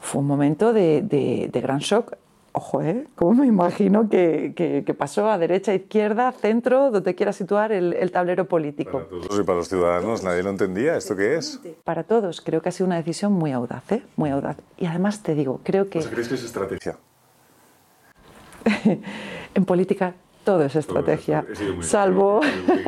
[0.00, 2.16] Fue un momento de, de, de gran shock.
[2.56, 3.08] Ojo, ¿eh?
[3.16, 7.94] ¿Cómo me imagino que, que, que, pasó a derecha, izquierda, centro, donde quiera situar el,
[7.94, 8.92] el tablero político?
[8.92, 10.96] Para todos y para los ciudadanos, nadie lo entendía.
[10.96, 11.58] ¿Esto qué es?
[11.82, 14.04] Para todos, creo que ha sido una decisión muy audaz, ¿eh?
[14.14, 14.56] Muy audaz.
[14.76, 15.98] Y además te digo, creo que...
[15.98, 16.96] O sea, ¿crees que es estrategia?
[19.54, 22.40] en política todo es estrategia, Todo es, muy salvo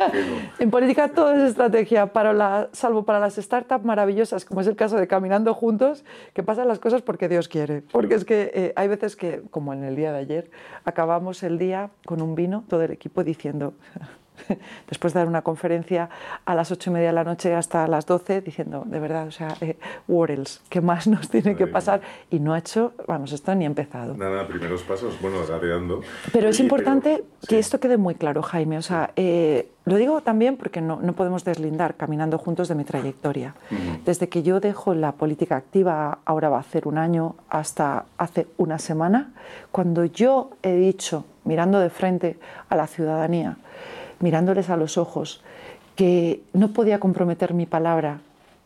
[0.59, 4.75] en política todo es estrategia, para la, salvo para las startups maravillosas, como es el
[4.75, 7.81] caso de Caminando Juntos, que pasan las cosas porque Dios quiere.
[7.91, 10.51] Porque es que eh, hay veces que, como en el día de ayer,
[10.85, 13.73] acabamos el día con un vino, todo el equipo diciendo,
[14.87, 16.09] después de dar una conferencia
[16.45, 19.31] a las ocho y media de la noche hasta las 12, diciendo, de verdad, o
[19.31, 19.77] sea, eh?
[20.69, 22.01] ¿Qué más nos tiene que pasar?
[22.29, 24.15] Y no ha hecho, vamos, esto ni empezado.
[24.15, 26.01] Nada, primeros pasos, bueno, gateando.
[26.31, 28.77] Pero es importante que esto quede muy claro, Jaime.
[28.77, 32.83] O sea, eh, lo digo también porque no, no, podemos deslindar caminando juntos de mi
[32.83, 33.55] trayectoria.
[34.05, 38.47] Desde que yo dejo la política activa, ahora va a hacer un año, hasta hace
[38.57, 39.31] una semana,
[39.71, 43.57] cuando yo he dicho, mirando de frente a la ciudadanía,
[44.19, 45.43] mirándoles a los ojos,
[45.95, 48.19] que no podía comprometer mi palabra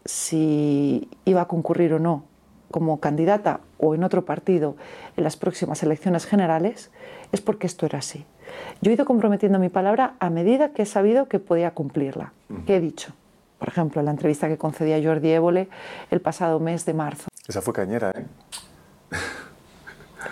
[0.05, 2.23] si iba a concurrir o no
[2.71, 4.75] como candidata o en otro partido
[5.17, 6.89] en las próximas elecciones generales,
[7.31, 8.25] es porque esto era así.
[8.81, 12.33] Yo he ido comprometiendo mi palabra a medida que he sabido que podía cumplirla,
[12.65, 13.13] que he dicho.
[13.59, 15.69] Por ejemplo, en la entrevista que concedí a Jordi Évole
[16.09, 17.29] el pasado mes de marzo.
[17.47, 18.25] Esa fue cañera, ¿eh?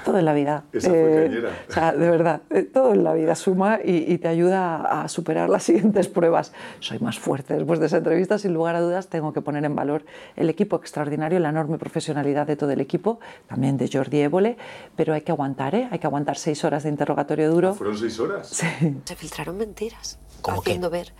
[0.06, 0.63] Todo en la vida.
[0.71, 1.49] Esa fue cañera.
[1.67, 5.08] O sea, de verdad, eh, todo en la vida suma y, y, te ayuda a
[5.08, 6.54] superar las siguientes pruebas.
[6.80, 9.75] Soy más fuerte después de esa entrevista, sin lugar a dudas, tengo que poner en
[9.75, 14.58] valor el equipo extraordinario, la enorme profesionalidad de todo el equipo, también de Jordi Évole,
[14.95, 15.88] pero hay que aguantar, ¿eh?
[15.91, 17.73] Hay que aguantar seis horas de interrogatorio duro.
[17.73, 18.47] ¿Fueron seis horas?
[18.47, 18.67] Sí.
[19.06, 21.13] Se filtraron mentiras, haciendo ver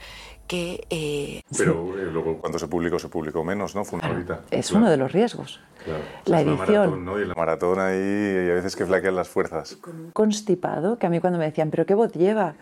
[0.50, 0.84] que...
[0.90, 3.86] Eh, Pero eh, luego cuando se publicó, se publicó menos, ¿no?
[3.86, 4.42] Fue una claro, horita.
[4.50, 4.82] Es Claro.
[4.82, 5.62] uno de los riesgos.
[5.86, 6.00] Claro.
[6.26, 6.68] La Es edición.
[6.76, 7.20] maratón, ¿no?
[7.20, 7.96] Y la maratón ahí,
[8.48, 9.78] y a veces que flaquean las fuerzas.
[10.14, 12.56] constipado, que a mí cuando me decían, ¿pero qué voz lleva?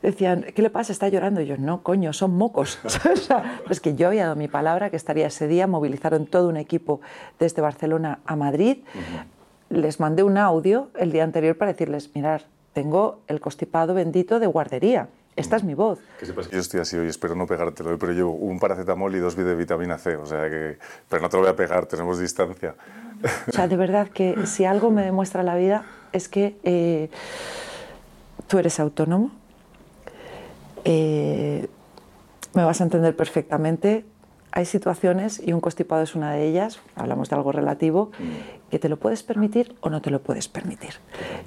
[0.00, 0.92] Decían, ¿qué le pasa?
[0.92, 1.40] ¿Está llorando?
[1.40, 2.78] Y yo, no, coño, son mocos.
[2.84, 6.48] o sea, pues que yo había dado mi palabra que estaría ese día, movilizaron todo
[6.48, 7.00] un equipo
[7.40, 8.78] desde Barcelona a Madrid.
[9.70, 12.42] Les mandé un audio el día anterior para decirles, mirar,
[12.74, 15.08] tengo el constipado bendito de guardería.
[15.36, 15.98] Esta es mi voz.
[16.52, 19.54] Yo estoy así hoy, espero no pegártelo, hoy, pero llevo un paracetamol y dos de
[19.56, 20.78] vitamina C, o sea que...
[21.08, 22.76] Pero no te lo voy a pegar, tenemos distancia.
[23.48, 27.10] O sea, de verdad que si algo me demuestra la vida es que eh,
[28.46, 29.32] tú eres autónomo,
[30.84, 31.66] eh,
[32.52, 34.04] me vas a entender perfectamente.
[34.52, 38.12] Hay situaciones, y un constipado es una de ellas, hablamos de algo relativo,
[38.74, 40.94] que te lo puedes permitir o no te lo puedes permitir.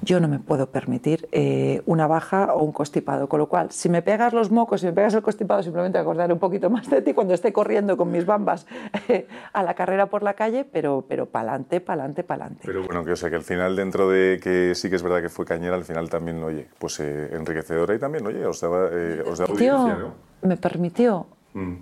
[0.00, 3.90] Yo no me puedo permitir eh, una baja o un constipado, con lo cual, si
[3.90, 7.02] me pegas los mocos, si me pegas el constipado, simplemente acordaré un poquito más de
[7.02, 8.66] ti cuando esté corriendo con mis bambas
[9.08, 12.62] eh, a la carrera por la calle, pero, pero pa'lante, pa'lante, pa'lante.
[12.64, 15.20] Pero bueno, que, o sea, que al final, dentro de que sí que es verdad
[15.20, 18.88] que fue cañera, al final también, oye, pues eh, enriquecedora y también, oye, os daba,
[18.90, 20.14] eh, os daba audiencia, ¿no?
[20.48, 21.76] me permitió Mm.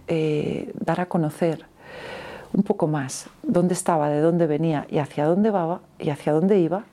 [0.78, 1.66] dar a conocer
[2.52, 6.59] un poco más dónde estaba, de dónde venía y hacia dónde iba, y hacia dónde
[6.59, 6.85] iba,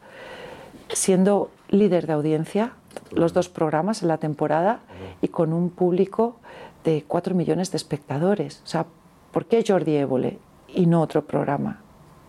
[0.89, 2.73] siendo líder de audiencia,
[3.11, 4.79] los dos programas en la temporada
[5.21, 6.35] y con un público
[6.83, 8.61] de 4 millones de espectadores.
[8.63, 8.85] O sea,
[9.31, 11.81] ¿por qué Jordi Évole y no otro programa?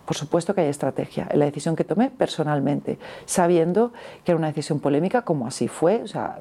[0.05, 3.91] Por supuesto que hay estrategia en la decisión que tomé personalmente, sabiendo
[4.23, 6.01] que era una decisión polémica, como así fue.
[6.03, 6.39] O sea,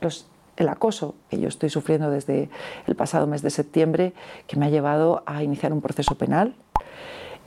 [0.00, 0.26] los
[0.58, 2.50] el acoso que yo estoy sufriendo desde
[2.86, 4.12] el pasado mes de septiembre,
[4.46, 6.54] que me ha llevado a iniciar un proceso penal,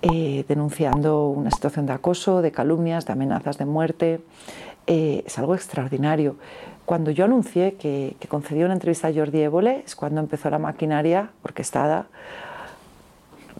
[0.02, 4.21] eh, denunciando una situación de acoso, de calumnias, de amenazas de muerte.
[4.88, 6.38] Eh, es algo extraordinario.
[6.86, 10.58] Cuando yo anuncié que, que concedí una entrevista a Jordi Évole, es cuando empezó la
[10.58, 12.08] maquinaria orquestada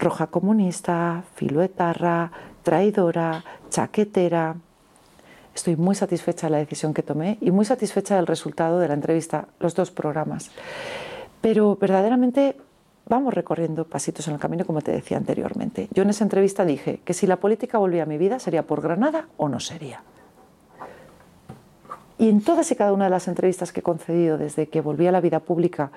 [0.02, 2.32] roja comunista, filoetarra,
[2.64, 4.56] traidora, chaquetera.
[5.54, 8.94] Estoy muy satisfecha de la decisión que tomé y muy satisfecha del resultado de la
[8.94, 10.52] entrevista, los dos programas.
[11.42, 12.56] Pero verdaderamente
[13.08, 15.90] vamos recorriendo pasitos en el camino, como te decía anteriormente.
[15.92, 18.82] Yo en esa entrevista dije que si la política volvía a mi vida, sería por
[18.82, 20.04] Granada o no sería.
[22.18, 25.08] Y en todas y cada una de las entrevistas que he concedido desde que volví
[25.08, 25.92] a la vida pública,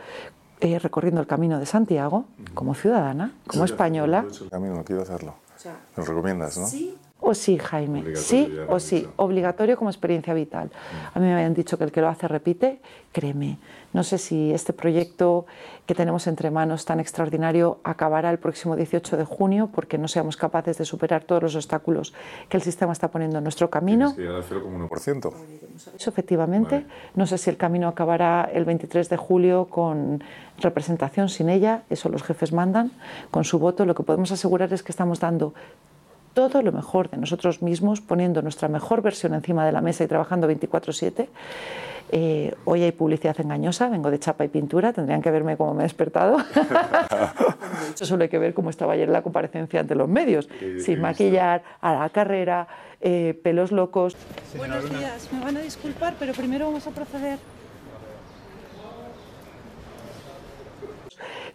[0.61, 5.35] eh, recorriendo el camino de Santiago, como ciudadana, como española, el camino, no quiero hacerlo.
[5.97, 6.67] Me lo recomiendas, ¿no?
[7.20, 10.70] O sí, Jaime, sí o sí, obligatorio como experiencia vital.
[11.14, 12.81] A mí me habían dicho que el que lo hace repite,
[13.12, 13.59] créeme.
[13.94, 15.46] No sé si este proyecto
[15.87, 20.37] que tenemos entre manos tan extraordinario acabará el próximo 18 de junio porque no seamos
[20.37, 22.12] capaces de superar todos los obstáculos
[22.48, 24.14] que el sistema está poniendo en nuestro camino.
[24.14, 25.33] Que al 0,1%.
[25.96, 26.74] Eso efectivamente.
[26.74, 26.87] Vale.
[27.14, 30.22] No sé si el camino acabará el 23 de julio con
[30.59, 32.92] representación sin ella, eso los jefes mandan,
[33.31, 33.87] con su voto.
[33.87, 35.55] Lo que podemos asegurar es que estamos dando
[36.35, 40.09] todo lo mejor de nosotros mismos, poniendo nuestra mejor versión encima de la mesa y
[40.09, 41.29] trabajando 24/7.
[42.11, 45.83] Eh, hoy hay publicidad engañosa, vengo de chapa y pintura, tendrían que verme cómo me
[45.83, 46.37] he despertado.
[47.94, 50.49] Eso solo hay que ver cómo estaba ayer en la comparecencia ante los medios,
[50.85, 52.68] sin maquillar, a la carrera,
[53.01, 54.16] eh, pelos locos.
[54.57, 57.38] Buenos días, me van a disculpar, pero primero vamos a proceder.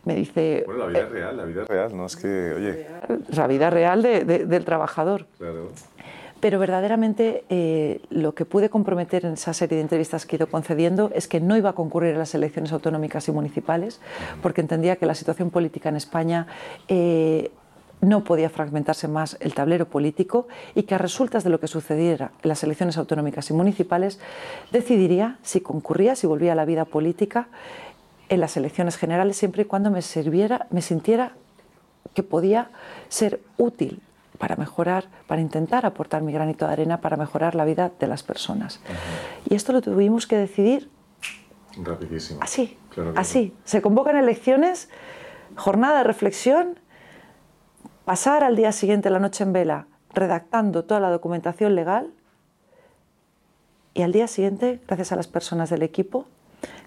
[0.06, 2.88] Me dice Bueno, la vida real, la vida real, no es que, oye,
[3.36, 5.28] la vida real de- de- del trabajador.
[5.38, 5.70] claro.
[6.42, 10.48] Pero verdaderamente eh, lo que pude comprometer en esa serie de entrevistas que he ido
[10.48, 14.00] concediendo es que no iba a concurrir a las elecciones autonómicas y municipales,
[14.42, 16.48] porque entendía que la situación política en España
[16.88, 17.52] eh,
[18.00, 22.32] no podía fragmentarse más el tablero político y que a resultas de lo que sucediera
[22.42, 24.22] en las elecciones autonómicas y municipales
[24.72, 27.50] decidiría si concurría, si volvía a la vida política
[28.30, 31.34] en las elecciones generales siempre y cuando me sirviera, me sintiera
[32.13, 32.70] que podía
[33.10, 34.02] ser útil
[34.38, 38.24] para mejorar, para intentar aportar mi granito de arena para mejorar la vida de las
[38.24, 38.80] personas.
[39.50, 40.89] Y esto lo tuvimos que decidir
[41.84, 42.39] Rapidísimo.
[42.42, 42.78] así,
[43.15, 43.54] así.
[43.65, 44.89] Se convocan elecciones,
[45.56, 46.80] jornada de reflexión,
[48.06, 52.12] pasar al día siguiente la noche en vela redactando toda la documentación legal
[53.94, 56.26] y al día siguiente, gracias a las personas del equipo,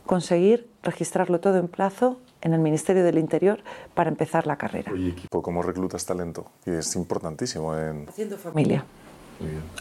[0.06, 3.60] conseguir registrarlo todo en plazo en el Ministerio del Interior
[3.94, 4.92] para empezar la carrera.
[4.92, 6.46] Oye, equipo, ¿cómo reclutas talento?
[6.66, 8.08] Y es importantísimo en...
[8.08, 8.84] Haciendo familia.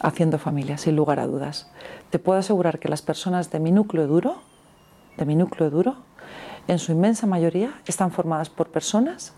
[0.02, 1.70] Haciendo familia, sin lugar a dudas.
[2.10, 4.36] Te puedo asegurar que las personas de mi núcleo duro,
[5.16, 5.96] de mi núcleo duro,
[6.68, 9.34] en su inmensa mayoría están formadas por personas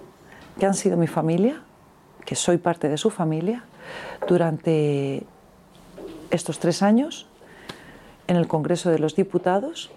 [0.59, 1.63] que han sido mi familia,
[2.25, 3.65] que soy parte de su familia,
[4.29, 5.27] durante
[6.31, 7.27] estos tres años
[8.27, 9.91] en el Congreso de los Diputados,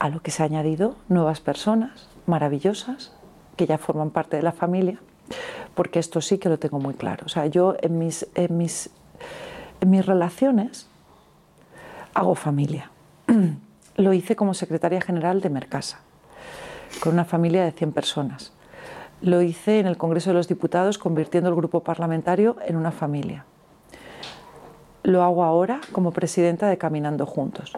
[0.00, 3.12] a lo que se han añadido nuevas personas maravillosas
[3.56, 4.98] que ya forman parte de la familia,
[5.74, 7.26] porque esto sí que lo tengo muy claro.
[7.26, 8.90] O sea, yo en mis, en mis,
[9.80, 10.88] en mis relaciones
[12.14, 12.90] hago familia.
[13.96, 16.00] Lo hice como secretaria general de Mercasa,
[17.02, 18.52] con una familia de 100 personas.
[19.20, 23.44] Lo hice en el Congreso de los Diputados convirtiendo el grupo parlamentario en una familia.
[25.02, 27.72] Lo hago ahora como presidenta de Caminando Juntos,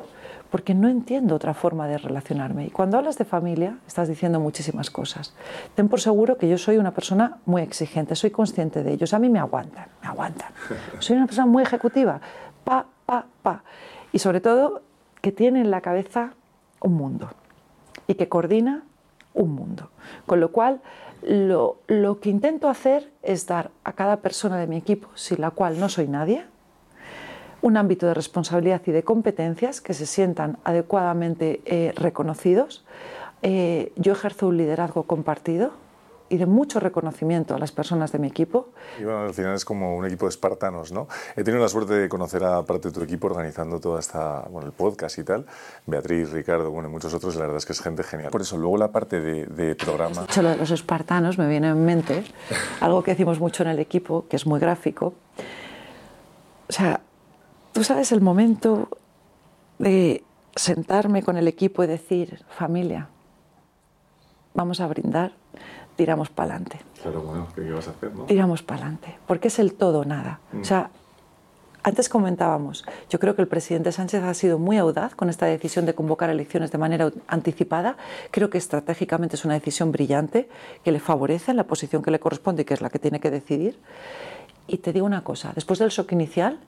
[0.53, 2.67] porque no entiendo otra forma de relacionarme.
[2.67, 5.33] Y cuando hablas de familia, estás diciendo muchísimas cosas.
[5.75, 9.15] Ten por seguro que yo soy una persona muy exigente, soy consciente de ellos.
[9.15, 10.51] A mí me aguantan, me aguantan.
[10.99, 12.21] Soy una persona muy ejecutiva,
[12.65, 13.65] pa, pa, pa.
[14.13, 14.83] Y sobre todo,
[15.23, 16.35] que tiene en la cabeza
[16.83, 17.31] un mundo
[18.07, 18.83] y que coordina
[19.33, 19.89] un mundo.
[20.27, 20.83] Con lo cual,
[21.23, 25.51] lo, lo, que intento hacer es dar a cada persona de mi equipo, sin la
[25.51, 26.45] cual no soy nadie,
[27.63, 32.85] un ámbito de responsabilidad y de competencias que se sientan adecuadamente eh, reconocidos.
[33.43, 35.71] Eh, yo ejerzo un liderazgo compartido
[36.29, 38.69] y de mucho reconocimiento a las personas de mi equipo.
[38.99, 41.07] Y bueno, al final es como un equipo de espartanos, ¿no?
[41.37, 44.67] He tenido la suerte de conocer a parte de tu equipo organizando toda esta, bueno,
[44.67, 45.45] el podcast y tal.
[45.87, 48.31] Beatriz, Ricardo, bueno, y muchos otros, la verdad es que es gente genial.
[48.31, 50.27] Por eso, luego la parte de, de programa...
[50.41, 52.25] Lo de los espartanos, me viene en mente
[52.81, 55.13] algo que decimos mucho en el equipo, que es muy gráfico.
[56.67, 57.03] O sea,
[57.73, 58.89] tú sabes el momento
[59.79, 60.23] de
[60.55, 63.09] sentarme con el equipo y decir, familia,
[64.55, 65.33] vamos a brindar,
[65.97, 66.81] tiramos para adelante.
[67.03, 68.15] Claro, bueno, ¿qué vas a hacer?
[68.15, 68.25] No?
[68.25, 70.41] Tiramos para adelante, porque es el todo o nada.
[70.53, 70.61] Mm.
[70.61, 70.91] O sea,
[71.85, 75.85] antes comentábamos, yo creo que el presidente Sánchez ha sido muy audaz con esta decisión
[75.85, 77.97] de convocar elecciones de manera anticipada.
[78.31, 80.49] Creo que estratégicamente es una decisión brillante
[80.85, 83.19] que le favorece en la posición que le corresponde y que es la que tiene
[83.19, 83.81] que decidir.
[84.69, 86.61] Y te digo una cosa, después del shock inicial,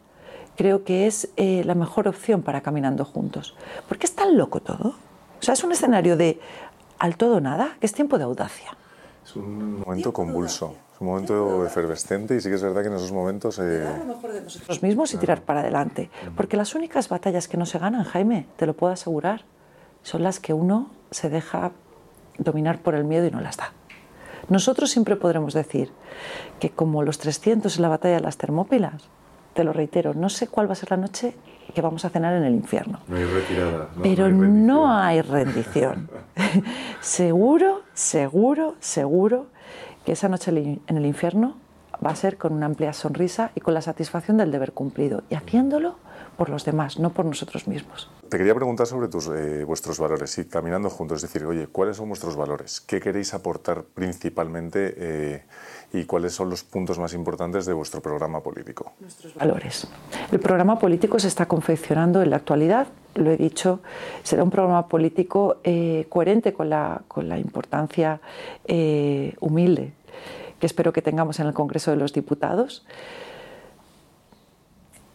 [0.57, 3.55] creo que es eh, la mejor opción para Caminando Juntos.
[3.88, 4.95] Porque es tan loco todo.
[5.40, 6.40] O sea, es un escenario de
[6.99, 8.77] al todo nada, que es tiempo de audacia.
[9.25, 12.95] Es un momento convulso, es un momento efervescente y sí que es verdad que en
[12.95, 13.59] esos momentos...
[13.59, 13.85] Eh...
[13.99, 16.11] lo mejor de nosotros mismos y tirar para adelante.
[16.37, 19.45] Porque las únicas batallas que no se ganan, Jaime, te lo puedo asegurar,
[20.03, 21.73] son las que uno se deja
[22.38, 23.73] dominar por el miedo y no las da.
[24.49, 25.90] Nosotros siempre podremos decir
[26.61, 29.09] que como los 300 en la batalla de las Termópilas,
[29.55, 31.35] te lo reitero, no sé cuál va a ser la noche
[31.75, 33.01] que vamos a cenar en el infierno.
[33.09, 33.88] No hay retirada.
[33.97, 36.09] No, pero no hay rendición.
[36.12, 36.64] no hay rendición.
[37.01, 39.47] seguro, seguro, seguro
[40.05, 41.57] que esa noche en el infierno
[42.05, 45.35] va a ser con una amplia sonrisa y con la satisfacción del deber cumplido y
[45.35, 45.97] haciéndolo
[46.37, 48.11] por los demás, no por nosotros mismos.
[48.29, 51.97] Te quería preguntar sobre tus, eh, vuestros valores y caminando juntos, es decir, oye, ¿cuáles
[51.97, 52.81] son vuestros valores?
[52.81, 55.45] ¿Qué queréis aportar principalmente eh,
[55.95, 58.93] y cuáles son los puntos más importantes de vuestro programa político?
[59.01, 59.87] Nuestros valores.
[60.31, 63.81] El programa político se está confeccionando en la actualidad, lo he dicho,
[64.23, 68.21] será un programa político eh, coherente con la, con la importancia
[68.67, 69.93] eh, humilde
[70.59, 72.87] que espero que tengamos en el Congreso de los Diputados.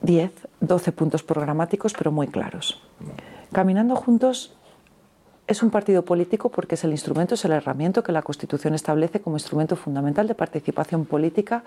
[0.02, 2.82] 10, 12 puntos programáticos, pero muy claros.
[3.52, 4.56] Caminando juntos
[5.50, 9.20] es un partido político porque es el instrumento, es el herramienta que la Constitución establece
[9.20, 11.64] como instrumento fundamental de participación política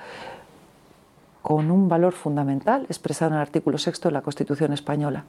[1.42, 5.24] con un valor fundamental expresado en el artículo sexto de la Constitución española.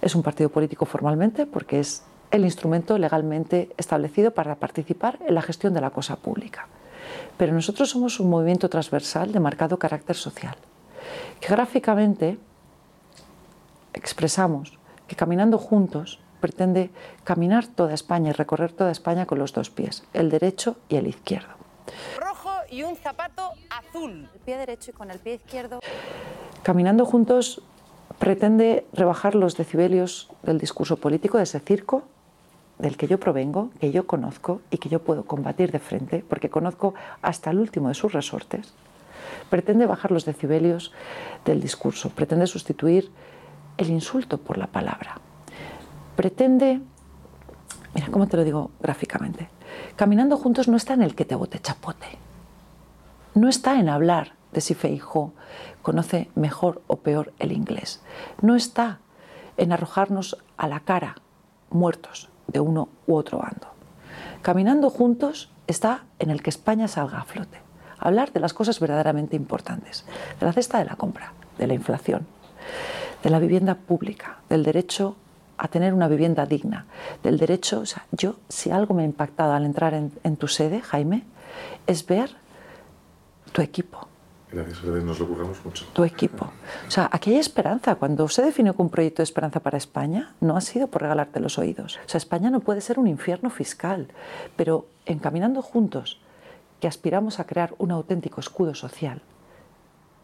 [0.00, 5.42] Es un partido político formalmente porque es el instrumento legalmente establecido para participar en la
[5.42, 6.68] gestión de la cosa pública.
[7.36, 10.54] Pero nosotros somos un movimiento transversal de marcado carácter social.
[11.40, 12.38] que gráficamente
[13.92, 16.90] expresamos que caminando juntos pretende
[17.24, 21.06] caminar toda España y recorrer toda España con los dos pies, el derecho y el
[21.06, 21.54] izquierdo.
[22.18, 24.28] Rojo y un zapato azul.
[24.34, 25.80] El pie derecho y con el pie izquierdo.
[26.62, 27.62] Caminando juntos
[28.18, 32.04] pretende rebajar los decibelios del discurso político de ese circo
[32.78, 36.50] del que yo provengo, que yo conozco y que yo puedo combatir de frente, porque
[36.50, 38.74] conozco hasta el último de sus resortes,
[39.48, 40.92] pretende bajar los decibelios
[41.44, 43.10] del discurso, pretende sustituir
[43.78, 45.20] el insulto por la palabra,
[46.16, 46.80] pretende,
[47.94, 49.48] mira cómo te lo digo gráficamente,
[49.94, 52.18] caminando juntos no está en el que te bote chapote,
[53.34, 55.32] no está en hablar de si Feijo
[55.82, 58.02] conoce mejor o peor el inglés,
[58.40, 58.98] no está
[59.56, 61.16] en arrojarnos a la cara
[61.70, 63.68] muertos de uno u otro bando.
[64.42, 67.58] Caminando juntos está en el que España salga a flote.
[67.98, 70.04] Hablar de las cosas verdaderamente importantes,
[70.38, 72.26] de la cesta de la compra, de la inflación,
[73.22, 75.16] de la vivienda pública, del derecho
[75.58, 76.86] a tener una vivienda digna,
[77.22, 80.48] del derecho, o sea, yo si algo me ha impactado al entrar en, en tu
[80.48, 81.24] sede, Jaime,
[81.86, 82.30] es ver
[83.52, 84.08] tu equipo,
[84.52, 85.84] Gracias, nos lo curramos mucho.
[85.92, 86.46] tu equipo.
[86.86, 87.96] O sea, aquí hay esperanza.
[87.96, 91.40] Cuando se definió con un proyecto de esperanza para España, no ha sido por regalarte
[91.40, 91.98] los oídos.
[92.06, 94.08] O sea, España no puede ser un infierno fiscal,
[94.54, 96.20] pero encaminando juntos,
[96.80, 99.20] que aspiramos a crear un auténtico escudo social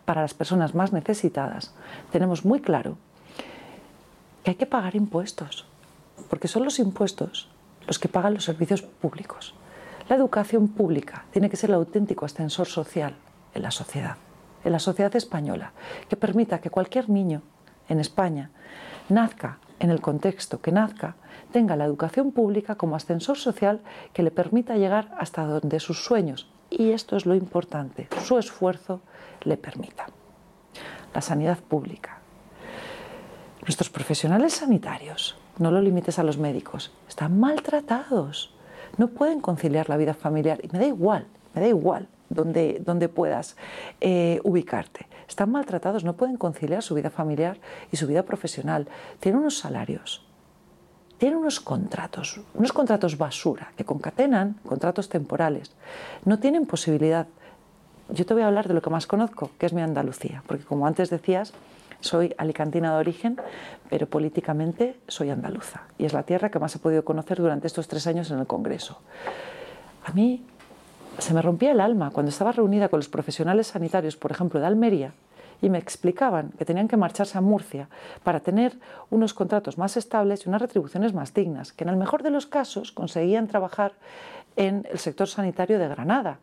[0.05, 1.75] para las personas más necesitadas,
[2.11, 2.97] tenemos muy claro
[4.43, 5.67] que hay que pagar impuestos,
[6.29, 7.49] porque son los impuestos
[7.87, 9.55] los que pagan los servicios públicos.
[10.09, 13.15] La educación pública tiene que ser el auténtico ascensor social
[13.55, 14.17] en la sociedad,
[14.65, 15.73] en la sociedad española,
[16.09, 17.43] que permita que cualquier niño
[17.89, 18.51] en España
[19.09, 21.17] nazca en el contexto que nazca,
[21.51, 23.81] tenga la educación pública como ascensor social
[24.13, 29.01] que le permita llegar hasta donde sus sueños, y esto es lo importante, su esfuerzo
[29.43, 30.07] le permita.
[31.13, 32.22] La sanidad pública.
[33.63, 38.53] Nuestros profesionales sanitarios, no lo limites a los médicos, están maltratados,
[38.97, 43.09] no pueden conciliar la vida familiar, y me da igual, me da igual donde, donde
[43.09, 43.57] puedas
[44.01, 45.07] eh, ubicarte.
[45.29, 47.59] Están maltratados, no pueden conciliar su vida familiar
[47.93, 48.89] y su vida profesional.
[49.21, 50.27] Tienen unos salarios,
[51.19, 55.73] tienen unos contratos, unos contratos basura que concatenan contratos temporales.
[56.25, 57.29] No tienen posibilidad.
[58.09, 60.65] Yo te voy a hablar de lo que más conozco, que es mi Andalucía, porque
[60.65, 61.53] como antes decías,
[62.03, 63.41] soy alicantina de origen,
[63.89, 65.83] pero políticamente soy andaluza.
[65.99, 68.47] Y es la tierra que más he podido conocer durante estos tres años en el
[68.47, 69.01] Congreso.
[70.05, 70.45] A mí
[71.19, 74.67] se me rompía el alma cuando estaba reunida con los profesionales sanitarios, por ejemplo, de
[74.67, 75.13] Almería,
[75.61, 77.89] y me explicaban que tenían que marcharse a Murcia
[78.25, 78.79] para tener
[79.11, 82.47] unos contratos más estables y unas retribuciones más dignas, que en el mejor de los
[82.47, 83.93] casos conseguían trabajar
[84.57, 86.39] en el sector sanitario de Granada,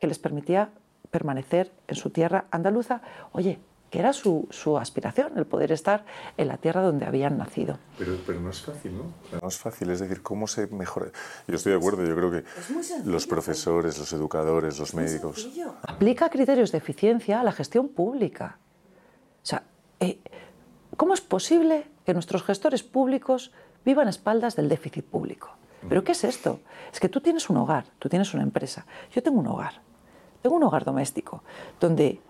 [0.00, 0.70] que les permitía
[1.10, 3.00] permanecer en su tierra andaluza.
[3.32, 3.60] Oye,
[3.96, 6.04] que era su, su, aspiración, el poder estar
[6.36, 7.78] en la tierra donde habían nacido.
[7.98, 9.04] Pero, pero no es fácil, ¿no?
[9.40, 11.06] No es fácil, es decir, ¿cómo se mejora?
[11.48, 12.44] Yo estoy de acuerdo, yo creo que
[13.06, 15.48] los profesores, los educadores, los médicos...
[15.80, 18.58] Aplica criterios de eficiencia a la gestión pública.
[19.42, 19.62] O sea,
[20.00, 20.20] eh,
[20.98, 23.50] ¿cómo es posible que nuestros gestores públicos
[23.82, 25.56] vivan a espaldas del déficit público?
[25.88, 26.60] ¿Pero qué es esto?
[26.92, 29.80] Es que tú tienes un hogar, tú tienes una empresa, yo tengo un hogar,
[30.42, 31.42] tengo un hogar doméstico,
[31.80, 32.20] donde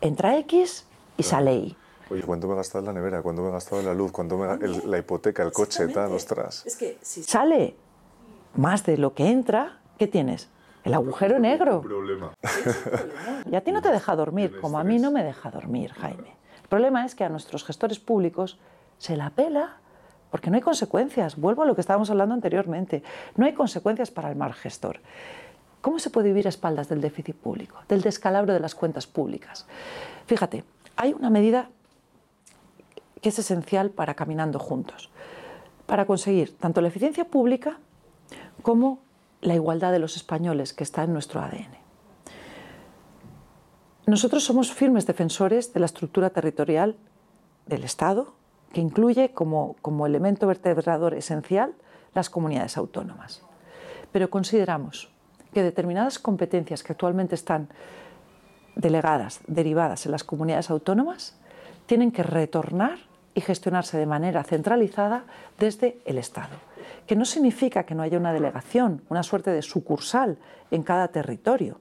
[0.00, 0.86] entra X
[1.16, 1.76] y sale Y.
[2.10, 3.22] Oye, ¿cuánto me he gastado en la nevera?
[3.22, 4.12] ¿Cuánto me he gastado en la luz?
[4.12, 6.64] ¿Cuánto me el, la hipoteca, el coche, tal, ostras?
[6.64, 7.76] Es que si sale
[8.54, 10.48] más de lo que entra, ¿qué tienes?
[10.84, 11.80] El agujero negro.
[11.80, 12.32] Un problema.
[13.50, 16.36] Y a ti no te deja dormir, como a mí no me deja dormir, Jaime.
[16.62, 18.58] El problema es que a nuestros gestores públicos
[18.96, 19.76] se la pela
[20.30, 21.36] porque no hay consecuencias.
[21.36, 23.02] Vuelvo a lo que estábamos hablando anteriormente.
[23.36, 25.00] No hay consecuencias para el mal gestor.
[25.80, 29.66] ¿Cómo se puede vivir a espaldas del déficit público, del descalabro de las cuentas públicas?
[30.26, 30.64] Fíjate,
[30.96, 31.70] hay una medida
[33.20, 35.10] que es esencial para caminando juntos,
[35.86, 37.78] para conseguir tanto la eficiencia pública
[38.62, 39.00] como
[39.40, 41.78] la igualdad de los españoles que está en nuestro ADN.
[44.06, 46.96] Nosotros somos firmes defensores de la estructura territorial
[47.66, 48.34] del Estado,
[48.72, 51.74] que incluye como, como elemento vertebrador esencial
[52.14, 53.42] las comunidades autónomas.
[54.10, 55.10] Pero consideramos
[55.58, 57.66] que determinadas competencias que actualmente están
[58.76, 61.34] delegadas, derivadas en las comunidades autónomas,
[61.86, 63.00] tienen que retornar
[63.34, 65.24] y gestionarse de manera centralizada
[65.58, 66.54] desde el Estado.
[67.08, 70.38] Que no significa que no haya una delegación, una suerte de sucursal
[70.70, 71.80] en cada territorio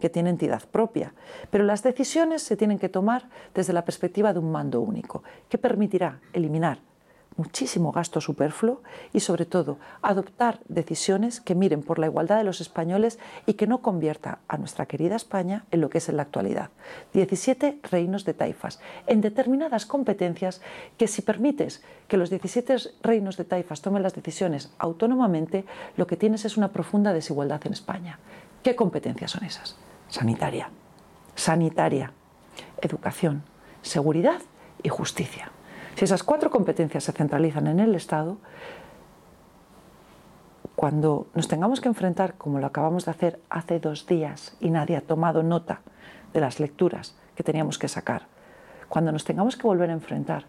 [0.00, 1.14] que tiene entidad propia,
[1.48, 5.58] pero las decisiones se tienen que tomar desde la perspectiva de un mando único, que
[5.58, 6.80] permitirá eliminar
[7.36, 12.60] muchísimo gasto superfluo y sobre todo adoptar decisiones que miren por la igualdad de los
[12.60, 16.22] españoles y que no convierta a nuestra querida España en lo que es en la
[16.22, 16.70] actualidad.
[17.12, 20.60] 17 reinos de taifas en determinadas competencias
[20.96, 25.64] que si permites que los 17 reinos de taifas tomen las decisiones autónomamente,
[25.96, 28.18] lo que tienes es una profunda desigualdad en España.
[28.62, 29.76] ¿Qué competencias son esas?
[30.08, 30.70] Sanitaria,
[31.34, 32.12] sanitaria,
[32.80, 33.42] educación,
[33.82, 34.40] seguridad
[34.82, 35.50] y justicia.
[35.96, 38.38] Si esas cuatro competencias se centralizan en el Estado,
[40.74, 44.96] cuando nos tengamos que enfrentar, como lo acabamos de hacer hace dos días y nadie
[44.96, 45.80] ha tomado nota
[46.32, 48.26] de las lecturas que teníamos que sacar,
[48.88, 50.44] cuando nos tengamos que volver a enfrentar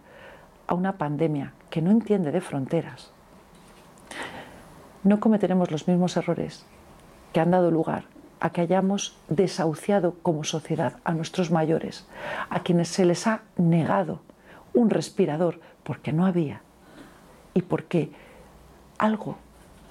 [0.66, 3.12] a una pandemia que no entiende de fronteras,
[5.04, 6.66] no cometeremos los mismos errores
[7.34, 8.06] que han dado lugar
[8.40, 12.08] a que hayamos desahuciado como sociedad a nuestros mayores,
[12.50, 14.22] a quienes se les ha negado
[14.74, 16.62] un respirador porque no había
[17.54, 18.12] y porque
[18.98, 19.38] algo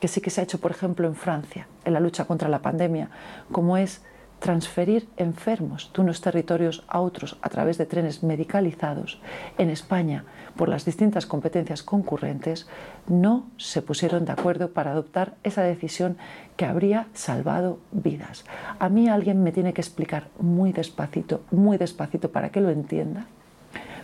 [0.01, 2.61] que sí que se ha hecho, por ejemplo, en Francia, en la lucha contra la
[2.61, 3.11] pandemia,
[3.53, 4.03] como es
[4.43, 9.21] transferir enfermos de unos territorios a otros a través de trenes medicalizados,
[9.57, 10.25] en España,
[10.57, 12.67] por las distintas competencias concurrentes,
[13.07, 16.17] no se pusieron de acuerdo para adoptar esa decisión
[16.57, 18.45] que habría salvado vidas.
[18.81, 23.27] A mí alguien me tiene que explicar muy despacito, muy despacito para que lo entienda,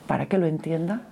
[0.08, 1.02] para que lo entienda,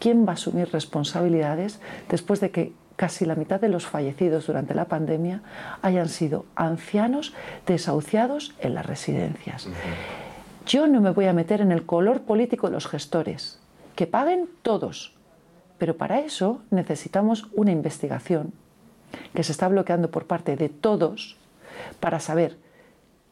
[0.00, 1.78] quién va a asumir responsabilidades
[2.08, 5.42] después de que casi la mitad de los fallecidos durante la pandemia
[5.82, 7.32] hayan sido ancianos
[7.66, 9.68] desahuciados en las residencias.
[10.66, 13.60] Yo no me voy a meter en el color político de los gestores,
[13.94, 15.14] que paguen todos,
[15.78, 18.52] pero para eso necesitamos una investigación
[19.34, 21.36] que se está bloqueando por parte de todos
[22.00, 22.58] para saber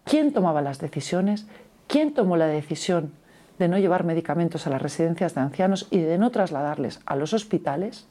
[0.05, 1.47] quién tomaba las decisiones,
[1.87, 3.13] quién tomó la decisión
[3.59, 7.33] de no llevar medicamentos a las residencias de ancianos y de no trasladarles a los
[7.33, 8.09] hospitales,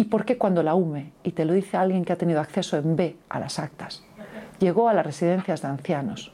[0.00, 2.78] ¿Y por qué cuando la UME, y te lo dice alguien que ha tenido acceso
[2.78, 4.02] en B a las actas,
[4.58, 6.32] llegó a las residencias de ancianos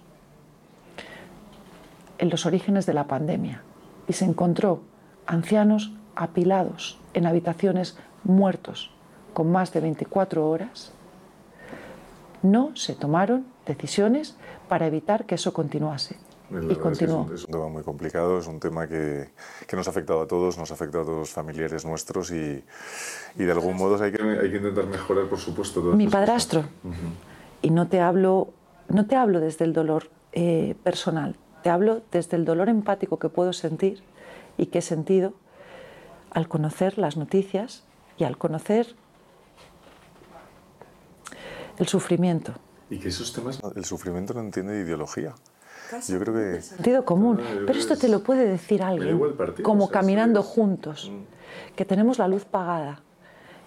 [2.18, 3.62] en los orígenes de la pandemia
[4.06, 4.82] y se encontró
[5.26, 8.92] ancianos apilados en habitaciones muertos
[9.34, 10.92] con más de 24 horas,
[12.44, 14.36] no se tomaron decisiones
[14.68, 16.16] para evitar que eso continuase
[16.50, 17.28] y continuó.
[17.32, 19.30] Es un, tema muy complicado, es un tema que,
[19.66, 22.62] que, nos ha afectado a todos, nos ha afectado a todos los familiares nuestros y,
[23.36, 25.80] y de algún modo hay que, hay que, intentar mejorar, por supuesto.
[25.80, 26.64] Mi padrastro,
[27.62, 28.50] y no te hablo,
[28.88, 33.28] no te hablo desde el dolor eh, personal, te hablo desde el dolor empático que
[33.28, 34.02] puedo sentir
[34.56, 35.34] y que he sentido
[36.30, 37.82] al conocer las noticias
[38.18, 38.94] y al conocer
[41.78, 42.52] el sufrimiento.
[42.88, 45.34] Y que esos temas, el sufrimiento no entiende de ideología.
[46.08, 46.62] Yo creo que...
[46.62, 47.40] Sentido común.
[47.66, 49.20] Pero esto te lo puede decir alguien,
[49.62, 51.74] como caminando juntos, mm.
[51.76, 53.02] que tenemos la luz pagada,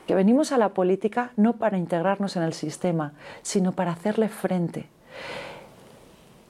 [0.08, 4.90] que venimos a la política no para integrarnos en el sistema, sino para hacerle frente.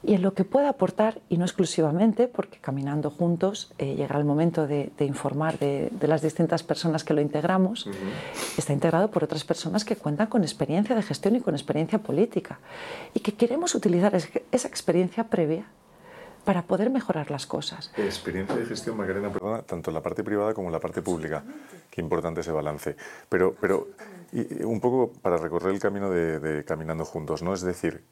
[0.01, 4.25] Y en lo que pueda aportar, y no exclusivamente, porque caminando juntos eh, llegará el
[4.25, 7.89] momento de, informar de, las distintas personas que lo integramos,
[8.57, 12.59] está integrado por otras personas que cuentan con experiencia de gestión y con experiencia política,
[13.13, 15.65] y que queremos utilizar esa experiencia previa
[16.45, 17.91] para poder mejorar las cosas.
[17.97, 21.43] Experiencia de gestión, Macarena, perdona, tanto en la parte privada como en la parte pública.
[21.91, 22.95] Qué importante ese balance.
[23.29, 23.89] Pero, pero
[24.31, 27.53] y un poco para recorrer el camino de, de Caminando Juntos, ¿no?
[27.53, 28.03] Es decir,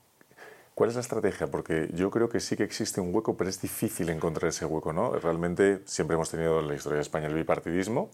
[0.77, 1.47] ¿Cuál es la estrategia?
[1.47, 4.93] Porque yo creo que sí que existe un hueco, pero es difícil encontrar ese hueco,
[4.93, 5.09] ¿no?
[5.13, 8.11] Realmente siempre hemos tenido en la historia de España el bipartidismo,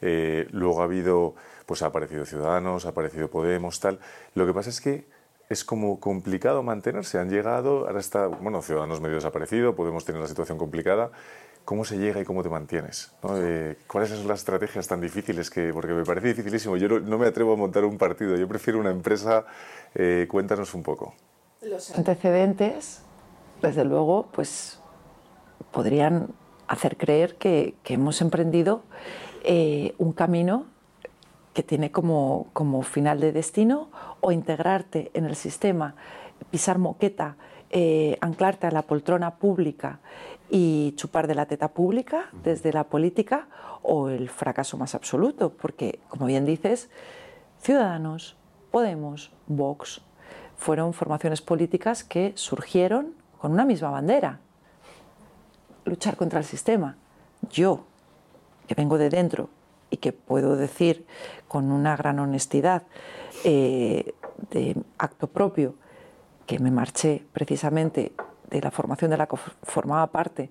[0.00, 1.34] eh, luego ha habido,
[1.66, 3.98] pues ha aparecido Ciudadanos, ha aparecido Podemos, tal.
[4.36, 5.08] Lo que pasa es que
[5.48, 7.18] es como complicado mantenerse.
[7.18, 11.10] Han llegado, ahora está, bueno, Ciudadanos medio desaparecido, Podemos tener la situación complicada.
[11.64, 13.10] ¿Cómo se llega y cómo te mantienes?
[13.28, 15.50] Eh, ¿Cuáles son las estrategias tan difíciles?
[15.50, 16.76] que Porque me parece dificilísimo.
[16.76, 19.46] Yo no, me atrevo a montar un partido, yo prefiero una empresa.
[19.96, 21.12] Eh, cuéntanos un poco.
[21.68, 23.02] Los antecedentes,
[23.62, 24.80] desde luego, pues
[25.70, 26.28] podrían
[26.66, 28.82] hacer creer que, hemos emprendido
[29.44, 30.66] eh, un camino
[31.54, 33.88] que tiene como, como, final de destino
[34.20, 35.94] o integrarte en el sistema,
[36.50, 37.36] pisar moqueta,
[37.70, 40.00] eh, anclarte a la poltrona pública
[40.50, 43.48] y chupar de la teta pública desde la política
[43.82, 46.90] o el fracaso más absoluto, porque, como bien dices,
[47.60, 48.36] Ciudadanos,
[48.70, 50.02] Podemos, Vox,
[50.56, 54.40] fueron formaciones políticas que surgieron con una misma bandera,
[55.84, 56.96] luchar contra el sistema.
[57.50, 57.84] Yo,
[58.66, 59.50] que vengo de dentro
[59.90, 61.06] y que puedo decir
[61.48, 62.84] con una gran honestidad
[63.44, 64.14] eh,
[64.50, 65.74] de acto propio
[66.46, 68.12] que me marché precisamente
[68.50, 70.50] de la formación de la que formaba parte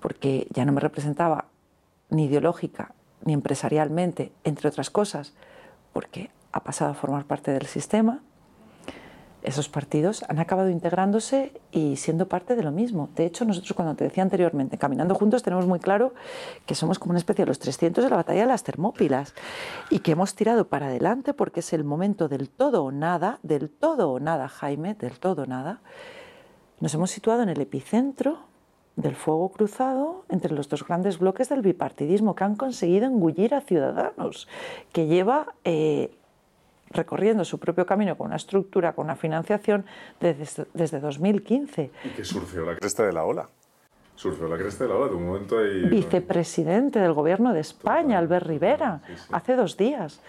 [0.00, 1.46] porque ya no me representaba
[2.10, 2.94] ni ideológica
[3.24, 5.32] ni empresarialmente, entre otras cosas,
[5.92, 8.20] porque ha pasado a formar parte del sistema,
[9.42, 13.08] esos partidos han acabado integrándose y siendo parte de lo mismo.
[13.16, 16.14] De hecho, nosotros, cuando te decía anteriormente, caminando juntos, tenemos muy claro
[16.66, 19.34] que somos como una especie de los 300 de la batalla de las Termópilas
[19.90, 23.68] y que hemos tirado para adelante porque es el momento del todo o nada, del
[23.68, 25.80] todo o nada, Jaime, del todo o nada.
[26.80, 28.38] Nos hemos situado en el epicentro
[28.96, 33.62] del fuego cruzado entre los dos grandes bloques del bipartidismo que han conseguido engullir a
[33.62, 34.48] Ciudadanos,
[34.92, 36.14] que lleva eh,
[36.92, 39.84] recorriendo su propio camino con una estructura, con una financiación
[40.20, 41.90] desde, desde 2015.
[42.04, 43.48] Y que surgió la cresta de la ola.
[44.14, 45.88] Surgió la cresta de la ola, de un momento ahí...
[45.88, 49.00] Vicepresidente del Gobierno de España, Albert Rivera,
[49.32, 50.20] hace dos días.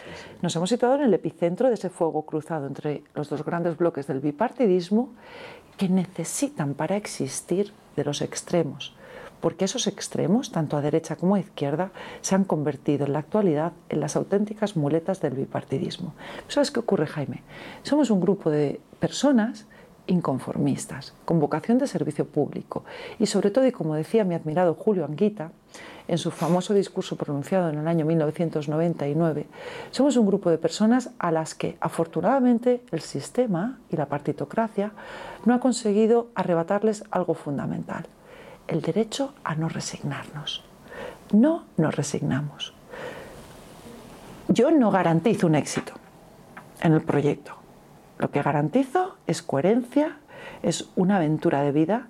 [0.42, 4.08] Nos hemos situado en el epicentro de ese fuego cruzado entre los dos grandes bloques
[4.08, 5.14] del bipartidismo
[5.78, 8.96] que necesitan para existir de los extremos
[9.44, 11.92] porque esos extremos, tanto a derecha como a izquierda,
[12.22, 16.14] se han convertido en la actualidad en las auténticas muletas del bipartidismo.
[16.48, 17.44] ¿Sabes qué ocurre, Jaime?
[17.82, 19.66] Somos un grupo de personas
[20.08, 22.86] inconformistas, con vocación de servicio público
[23.20, 25.52] y sobre todo, y como decía mi admirado Julio Anguita,
[26.08, 29.46] en su famoso discurso pronunciado en el año 1999,
[29.92, 34.94] somos un grupo de personas a las que afortunadamente el sistema y la partitocracia
[35.44, 38.06] no ha conseguido arrebatarles algo fundamental,
[38.68, 40.64] el derecho a no resignarnos.
[41.32, 42.74] No nos resignamos.
[44.48, 45.94] Yo no garantizo un éxito
[46.82, 47.56] en el proyecto.
[48.20, 50.18] Lo que garantizo es coherencia,
[50.62, 52.08] es una aventura de vida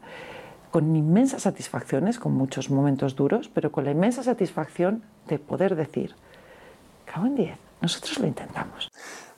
[0.72, 6.16] con inmensas satisfacciones, con muchos momentos duros, pero con la inmensa satisfacción de poder decir,
[7.06, 8.90] cago en 10, nosotros lo intentamos.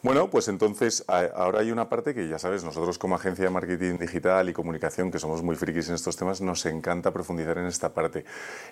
[0.06, 3.98] Bueno, pues entonces ahora hay una parte que ya sabes, nosotros como agencia de marketing
[3.98, 7.92] digital y comunicación, que somos muy frikis en estos temas, nos encanta profundizar en esta
[7.92, 8.24] parte.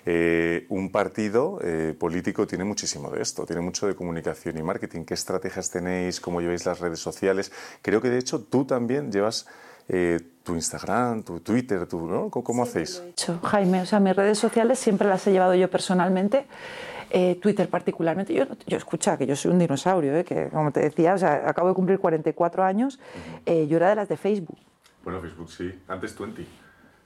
[0.06, 5.02] Eh, un partido eh, político tiene muchísimo de esto, tiene mucho de comunicación y marketing.
[5.02, 6.20] ¿Qué estrategias tenéis?
[6.20, 7.50] ¿Cómo lleváis las redes sociales?
[7.82, 9.48] Creo que de hecho tú también llevas...
[9.88, 12.30] Eh, tu Instagram, tu Twitter, tu, ¿no?
[12.30, 13.02] ¿Cómo, hacéis?
[13.42, 16.46] Jaime, o sea, mis redes sociales siempre las he llevado yo personalmente.
[17.16, 18.34] Eh, Twitter particularmente.
[18.34, 20.24] Yo, yo escucha que yo soy un dinosaurio, ¿eh?
[20.24, 22.98] que como te decía, o sea, acabo de cumplir 44 años,
[23.46, 24.58] eh, yo era de las de Facebook.
[25.04, 26.44] Bueno, Facebook sí, antes 20.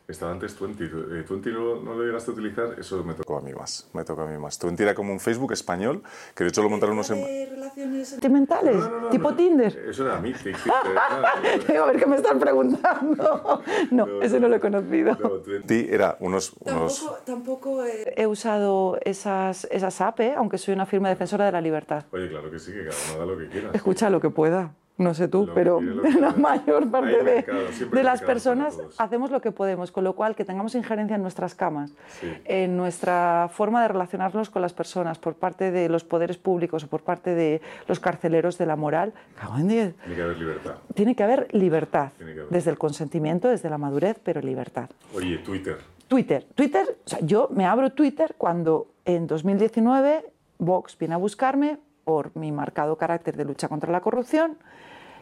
[0.09, 0.85] Estaba antes 20.
[0.85, 0.89] Eh,
[1.29, 3.91] 20 no, no, lo llegaste a utilizar, eso me tocó a mí más.
[3.93, 4.59] Me tocó a mí más.
[4.59, 6.03] 20 era como un Facebook español,
[6.35, 7.11] que de hecho lo montaron unos...
[7.11, 8.77] Relaciones sentimentales?
[8.77, 9.85] No, no, ¿Tipo Tinder?
[9.87, 10.57] Eso era Mythic.
[11.69, 13.63] Digo, a ver qué me estás preguntando.
[13.91, 15.15] No, ese no lo he conocido.
[15.21, 16.55] No, 20 era unos...
[16.61, 17.01] unos...
[17.01, 18.15] Tampoco, tampoco he...
[18.17, 20.35] he, usado esas, esas apps, ¿eh?
[20.35, 22.05] aunque soy una firme defensora de la libertad.
[22.13, 23.71] Oye, claro que sí, que cada uno da lo que quiera.
[23.75, 24.73] Escucha lo que pueda.
[24.99, 25.81] No sé tú, pero
[26.21, 30.75] la mayor parte de, las personas hacemos lo que podemos, con lo cual que tengamos
[30.75, 32.33] injerencia en nuestras camas, sí.
[32.45, 36.89] en nuestra forma de relacionarnos con las personas por parte de los poderes públicos o
[36.89, 39.95] por parte de los carceleros de la moral, cago en diez.
[39.97, 40.75] Tiene que haber libertad.
[40.95, 42.49] Tiene que haber libertad, que haber.
[42.49, 44.91] desde el consentimiento, desde la madurez, pero libertad.
[45.15, 45.79] Oye, Twitter.
[46.09, 46.45] Twitter.
[46.55, 50.25] Twitter, o sea, yo me abro Twitter cuando en 2019
[50.59, 51.79] Vox viene a buscarme
[52.09, 54.57] por mi marcado carácter de lucha contra la corrupción,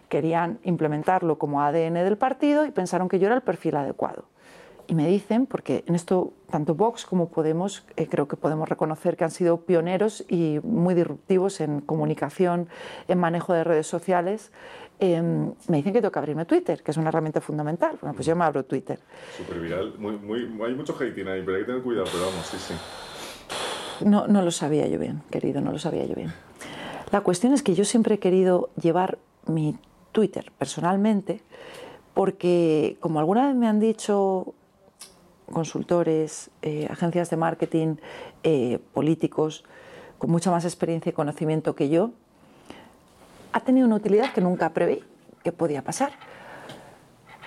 [0.08, 4.26] querían implementarlo como ADN del partido y pensaron que yo era el perfil adecuado.
[4.86, 9.16] Y me dicen, porque en esto tanto Vox como Podemos eh, creo que podemos reconocer
[9.16, 12.68] que han sido pioneros y muy disruptivos en comunicación,
[13.08, 14.52] en manejo de redes sociales,
[15.00, 15.20] eh,
[15.66, 17.98] me dicen que tengo que abrirme Twitter, que es una herramienta fundamental.
[18.00, 19.00] Bueno, pues yo me abro Twitter.
[19.36, 22.46] Súper viral, muy, muy, hay mucho hating ahí, pero hay que tener cuidado, pero vamos,
[22.46, 22.74] sí, sí.
[24.04, 26.32] No, no lo sabía yo bien, querido, no lo sabía yo bien.
[27.12, 29.76] La cuestión es que yo siempre he querido llevar mi
[30.12, 31.40] Twitter personalmente,
[32.14, 34.54] porque como alguna vez me han dicho
[35.52, 37.96] consultores, eh, agencias de marketing,
[38.42, 39.64] eh, políticos
[40.18, 42.10] con mucha más experiencia y conocimiento que yo,
[43.52, 45.04] ha tenido una utilidad que nunca preví
[45.44, 46.12] que podía pasar.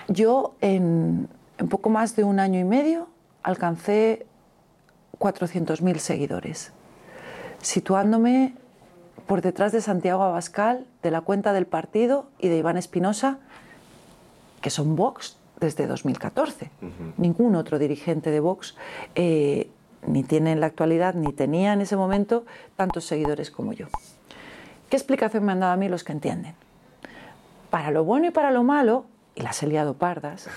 [0.08, 3.08] Yo en, en poco más de un año y medio
[3.42, 4.26] alcancé
[5.18, 6.72] 400.000 seguidores,
[7.60, 8.54] situándome
[9.30, 13.38] por detrás de Santiago Abascal, de la cuenta del partido y de Iván Espinosa,
[14.60, 16.72] que son Vox desde 2014.
[16.82, 17.12] Uh -huh.
[17.16, 18.74] Ningún otro dirigente de Vox
[19.14, 19.70] eh,
[20.04, 23.86] ni tiene en la actualidad, ni tenía en ese momento tantos seguidores como yo.
[24.88, 26.56] ¿Qué explicación me han dado a mí los que entienden?
[27.70, 29.04] Para lo bueno y para lo malo,
[29.36, 30.48] y las he liado pardas,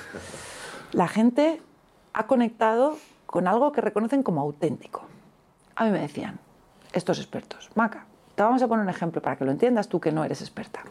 [0.94, 1.62] la gente
[2.14, 2.98] ha conectado
[3.28, 5.04] con algo que reconocen como auténtico.
[5.76, 6.40] A mí me decían,
[6.92, 10.12] estos expertos, Maca, te vamos a poner un ejemplo para que lo entiendas tú que
[10.12, 10.82] no eres experta.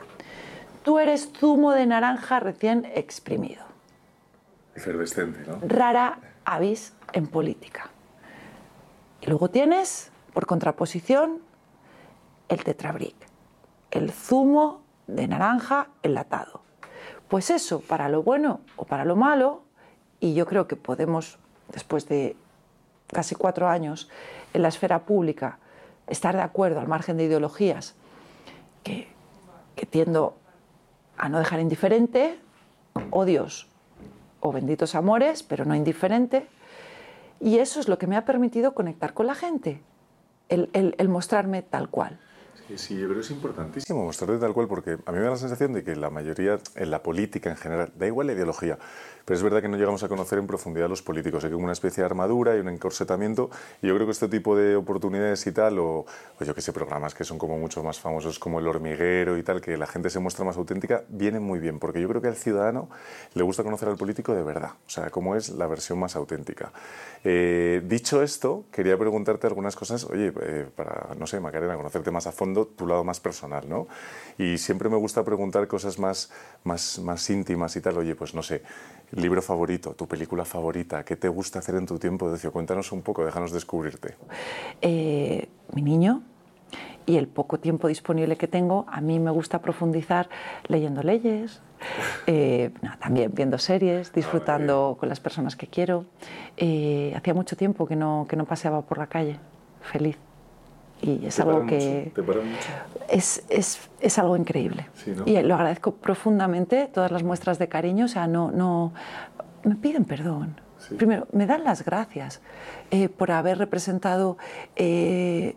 [0.82, 3.64] Tú eres zumo de naranja recién exprimido.
[4.74, 5.59] Efervescente, ¿no?
[5.66, 7.90] Rara avis en política.
[9.20, 11.40] Y luego tienes por contraposición,
[12.49, 13.14] el tetrabric,
[13.90, 16.62] el zumo de naranja enlatado.
[17.28, 19.62] Pues eso, para lo bueno o para lo malo,
[20.20, 21.38] y yo creo que podemos,
[21.72, 22.36] después de
[23.09, 24.11] casi cuatro años
[24.55, 25.59] en la esfera pública,
[26.07, 27.94] estar de acuerdo al margen de ideologías
[28.82, 29.09] que,
[29.76, 30.36] que tiendo
[31.16, 32.38] a no dejar indiferente,
[33.11, 33.68] odios
[34.40, 36.46] o benditos amores, pero no indiferente.
[37.40, 39.80] Y eso es lo que me ha permitido conectar con la gente,
[40.48, 42.18] el, el, el mostrarme tal cual.
[42.77, 45.37] Sí, yo creo que es importantísimo mostrarte tal cual, porque a mí me da la
[45.37, 48.79] sensación de que la mayoría, en la política en general, da igual la ideología,
[49.25, 51.45] pero es verdad que no llegamos a conocer en profundidad a los políticos.
[51.45, 53.51] Hay como una especie de armadura y un encorsetamiento,
[53.83, 56.07] y yo creo que este tipo de oportunidades y tal, o,
[56.41, 59.43] o yo que sé, programas que son como mucho más famosos, como El Hormiguero y
[59.43, 62.29] tal, que la gente se muestra más auténtica, vienen muy bien, porque yo creo que
[62.29, 62.89] al ciudadano
[63.35, 66.73] le gusta conocer al político de verdad, o sea, cómo es la versión más auténtica.
[67.23, 72.27] Eh, dicho esto, quería preguntarte algunas cosas, oye, eh, para, no sé, Macarena, conocerte más
[72.27, 73.87] a fondo, tu lado más personal, ¿no?
[74.39, 76.31] Y siempre me gusta preguntar cosas más,
[76.65, 78.63] más, más íntimas y tal, oye, pues no sé,
[79.13, 82.53] libro favorito, tu película favorita, ¿qué te gusta hacer en tu tiempo de ocio?
[82.53, 84.17] Cuéntanos un poco, déjanos descubrirte.
[84.81, 86.23] Eh, mi niño
[87.07, 90.29] y el poco tiempo disponible que tengo, a mí me gusta profundizar
[90.69, 91.61] leyendo leyes,
[92.27, 96.07] eh, no, también viendo series, disfrutando con las personas que quiero.
[96.57, 99.39] Eh, hacía mucho tiempo que no, que no paseaba por la calle,
[99.83, 100.17] feliz.
[101.03, 101.74] Y es ¿Te algo que
[102.05, 102.14] mucho?
[102.14, 102.68] ¿Te para mucho?
[103.09, 104.86] es, es, es algo increíble.
[104.94, 105.24] Sí, ¿no?
[105.26, 108.92] Y lo agradezco profundamente, todas las muestras de cariño, o sea, no, no
[109.64, 110.61] me piden perdón.
[110.78, 110.94] Sí.
[110.94, 112.40] Primero, me dan las gracias
[112.90, 114.36] eh, por haber representado
[114.76, 115.55] eh,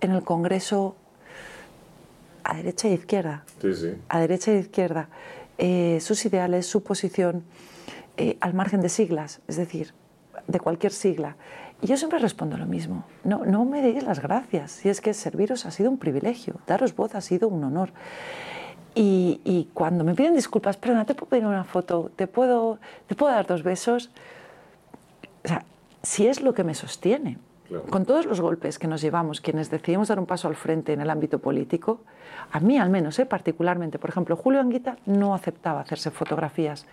[0.00, 0.96] en el Congreso
[2.44, 3.94] a derecha e izquierda, Sí, sí.
[4.08, 5.08] a derecha e izquierda,
[5.58, 7.44] eh, sus ideales, su posición,
[8.40, 9.92] al margen de siglas, es decir,
[10.46, 11.36] de cualquier sigla.
[11.82, 15.66] Yo siempre respondo lo mismo, no, no me deis las gracias, si es que serviros
[15.66, 17.90] ha sido un privilegio, daros voz ha sido un honor.
[18.94, 22.10] Y, y cuando me piden disculpas, perdona, ¿te puedo pedir una foto?
[22.16, 24.10] ¿Te puedo, ¿Te puedo dar dos besos?
[25.44, 25.64] O sea,
[26.02, 27.38] si es lo que me sostiene,
[27.90, 31.00] Con todos los golpes que nos llevamos, quienes decidimos dar un paso al frente en
[31.00, 32.00] el ámbito político,
[32.52, 33.26] a mí al menos, ¿eh?
[33.26, 36.86] particularmente, por ejemplo, Julio Anguita no aceptaba hacerse fotografías.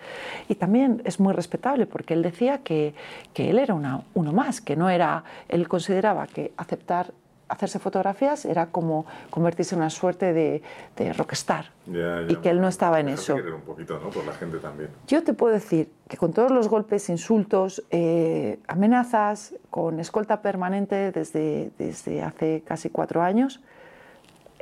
[0.50, 2.96] Y también es muy respetable porque él decía que,
[3.34, 7.14] que él era uno más, que no era, él consideraba que aceptar
[7.50, 10.62] hacerse fotografías era como convertirse en una suerte de,
[10.96, 13.36] de rockstar Ya, y que él no estaba en eso.
[13.36, 14.10] querer un poquito, ¿no?
[14.10, 14.90] Por la gente también.
[15.08, 21.12] Yo te puedo decir que con todos los golpes, insultos, eh, amenazas, con escolta permanente
[21.12, 23.60] desde, desde hace casi cuatro años,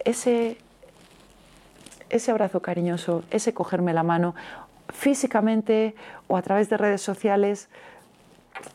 [0.03, 0.57] ese,
[2.09, 4.35] ese abrazo cariñoso, ese cogerme la mano
[4.89, 5.95] físicamente
[6.27, 7.69] o a través de redes sociales,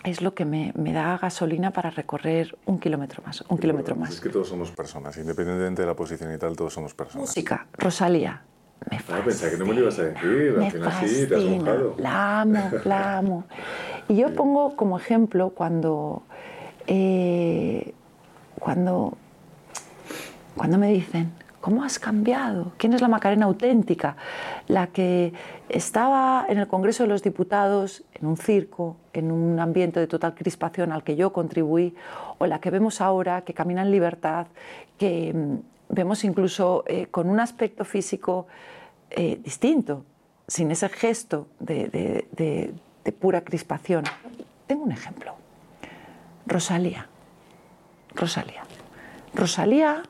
[0.05, 4.01] es lo que me, me da gasolina para recorrer un kilómetro más, un kilómetro Es
[4.01, 4.20] más.
[4.20, 7.28] que todos somos personas, independientemente de la posición y tal, todos somos personas.
[7.28, 8.43] Música, Rosalía,
[8.91, 11.43] me Ah, pensaba que no me lo ibas a decir, al final sí, te has
[11.43, 11.95] fascina, mojado.
[11.99, 13.45] La amo, la amo.
[14.09, 16.22] Y yo pongo como ejemplo cuando,
[16.87, 17.93] eh,
[18.61, 19.16] cuando,
[20.57, 22.72] cuando me dicen, ¿cómo has cambiado?
[22.76, 24.16] ¿Quién es la Macarena auténtica?
[24.68, 25.32] La que
[25.68, 30.34] estaba en el Congreso de los Diputados, en un circo, en un ambiente de total
[30.34, 31.94] crispación al que yo contribuí,
[32.38, 34.46] o la que vemos ahora, que camina en libertad,
[34.98, 38.46] que mm, vemos incluso eh, con un aspecto físico
[39.10, 40.04] eh, distinto,
[40.48, 42.74] sin ese gesto de, de-
[43.20, 44.02] pura crispación.
[44.66, 45.34] Tengo un ejemplo.
[46.46, 47.06] Rosalía.
[48.14, 48.62] Rosalía.
[49.32, 50.02] Rosalía,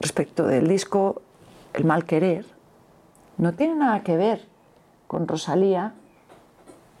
[0.00, 1.22] respecto del disco
[1.74, 2.46] El mal querer,
[3.36, 4.46] no tiene nada que ver
[5.08, 5.94] con Rosalía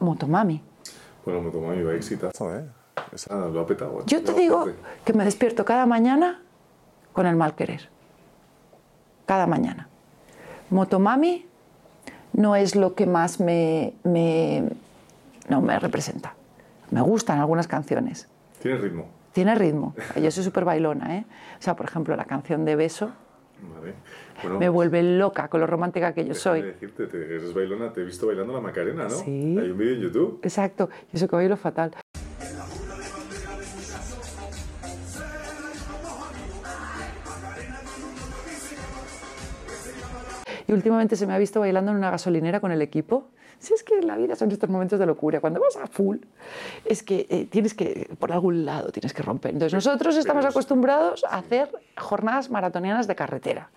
[0.00, 0.62] Motomami.
[1.24, 2.64] Bueno, me tomó mi exitazo, ¿eh?
[3.12, 4.00] Esa lo ha petado.
[4.00, 4.04] ¿eh?
[4.06, 4.68] Yo te digo
[5.04, 6.40] que me despierto cada mañana
[7.12, 7.88] con el mal querer.
[9.26, 9.88] Cada mañana.
[10.70, 11.46] Motomami
[12.32, 14.68] no es lo que más me, me-
[15.48, 16.34] no me representa.
[16.90, 18.28] Me gustan algunas canciones.
[18.60, 19.06] Tiene ritmo.
[19.32, 19.94] Tiene ritmo.
[20.20, 21.26] Yo soy súper bailona, ¿eh?
[21.58, 23.10] O sea, por ejemplo, la canción de Beso
[23.62, 23.94] Vale.
[24.42, 26.62] Bueno, me vuelve loca con lo romántica que yo soy.
[26.62, 29.10] decirte, te, eres bailona, te he visto bailando la Macarena, ¿no?
[29.10, 29.56] Sí.
[29.58, 30.40] Hay un vídeo en YouTube.
[30.42, 30.90] Exacto.
[31.12, 31.92] Yo soy que bailo fatal.
[40.68, 43.30] Y últimamente se me ha visto bailando en una gasolinera con el equipo.
[43.58, 45.40] Si es que la vida son estos momentos de locura.
[45.40, 46.18] Cuando vas a full,
[46.84, 49.52] es que eh, tienes que, por algún lado, tienes que romper.
[49.52, 53.70] Entonces, nosotros estamos acostumbrados a hacer jornadas maratonianas de carretera.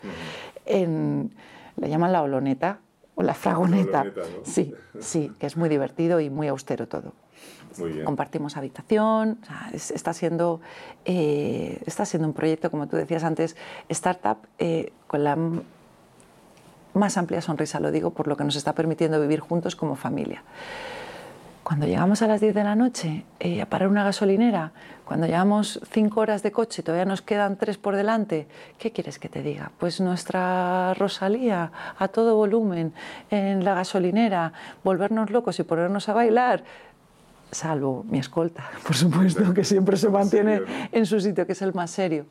[0.65, 1.31] En,
[1.77, 2.79] le llaman la oloneta,
[3.15, 4.03] o la fragoneta.
[4.05, 4.45] La fragoneta, ¿no?
[4.45, 7.13] Sí, sí, que es muy divertido y muy austero todo.
[7.77, 8.05] Muy bien.
[8.05, 10.59] Compartimos habitación, o sea, es- está, siendo,
[11.05, 13.55] eh, está siendo un proyecto, como tú decías antes,
[13.89, 15.37] startup eh, con la
[16.93, 20.43] más amplia sonrisa, lo digo por lo que nos está permitiendo vivir juntos como familia.
[21.63, 24.71] Cuando llegamos a las 10 de la noche eh, a parar una gasolinera,
[25.05, 28.47] cuando llevamos 5 horas de coche y todavía nos quedan 3 por delante,
[28.79, 29.71] ¿qué quieres que te diga?
[29.77, 32.91] Pues nuestra Rosalía a todo volumen
[33.29, 34.51] en la gasolinera,
[34.83, 36.63] volvernos locos y ponernos a bailar,
[37.51, 40.61] salvo mi escolta, por supuesto, que siempre se mantiene
[40.91, 42.25] en su sitio, que es el más serio.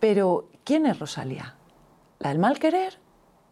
[0.00, 1.54] Pero, ¿quién es Rosalía?
[2.18, 2.98] ¿La del mal querer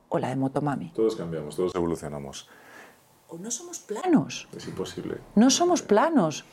[0.09, 0.90] o la de Motomami?
[0.94, 2.48] Todos cambiamos, todos evolucionamos.
[3.28, 4.48] ¿O no somos planos?
[4.57, 5.18] Es imposible.
[5.34, 6.44] No somos planos.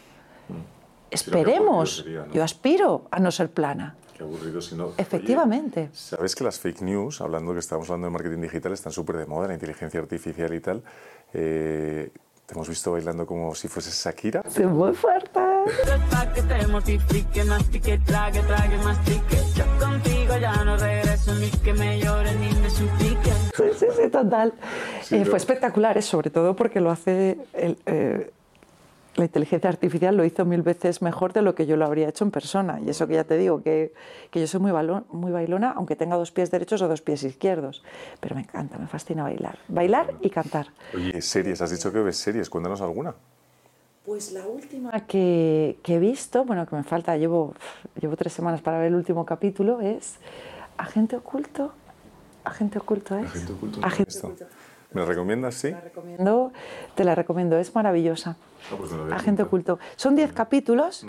[0.48, 2.00] qué Esperemos.
[2.00, 2.34] aburrido sería, ¿no?
[2.34, 3.96] Yo aspiro a no ser plana.
[4.18, 4.92] Qué aburrido si no.
[4.98, 5.82] Efectivamente.
[5.82, 9.18] Oye, Sabes que las fake news, hablando que estamos hablando de marketing digital, están súper
[9.18, 10.84] de moda, la inteligencia artificial y tal.
[11.34, 12.12] Eh,
[12.52, 14.44] te hemos visto bailando como si fueses Shakira.
[14.50, 15.30] Sí, muy fuerte.
[16.10, 19.38] Pa' que te mortifique, mastique, trague, trague, mastique.
[19.56, 23.32] Yo contigo ya no regreso, ni que me llore, ni me suplique.
[23.56, 24.54] Sí, sí, sí, total.
[25.12, 28.32] Eh, fue espectacular, eh, sobre todo porque lo hace el, eh,
[29.16, 32.24] la inteligencia artificial lo hizo mil veces mejor de lo que yo lo habría hecho
[32.24, 32.80] en persona.
[32.80, 33.94] Y eso que ya te digo, que,
[34.30, 37.24] que yo soy muy, balón- muy bailona, aunque tenga dos pies derechos o dos pies
[37.24, 37.84] izquierdos.
[38.22, 39.60] Pero me encanta, me fascina bailar.
[39.68, 40.68] Bailar y cantar.
[40.96, 43.14] Oye, series, has dicho que ves series, cuéntanos alguna.
[44.06, 47.54] Pues la última que, que he visto, bueno, que me falta, llevo,
[48.00, 50.16] llevo tres semanas para ver el último capítulo, es
[50.78, 51.74] Agente Oculto.
[52.44, 53.26] Agente Oculto es.
[53.28, 53.80] Agente oculto.
[53.84, 54.18] Agente.
[54.18, 54.46] Oculto.
[54.94, 55.56] ¿Me la recomiendas?
[55.56, 55.72] Sí.
[55.72, 56.52] recomiendo-
[56.96, 58.36] te la recomiendo, es maravillosa.
[58.72, 59.80] Ah, pues Agente oculto.
[59.96, 61.06] Son 10 capítulos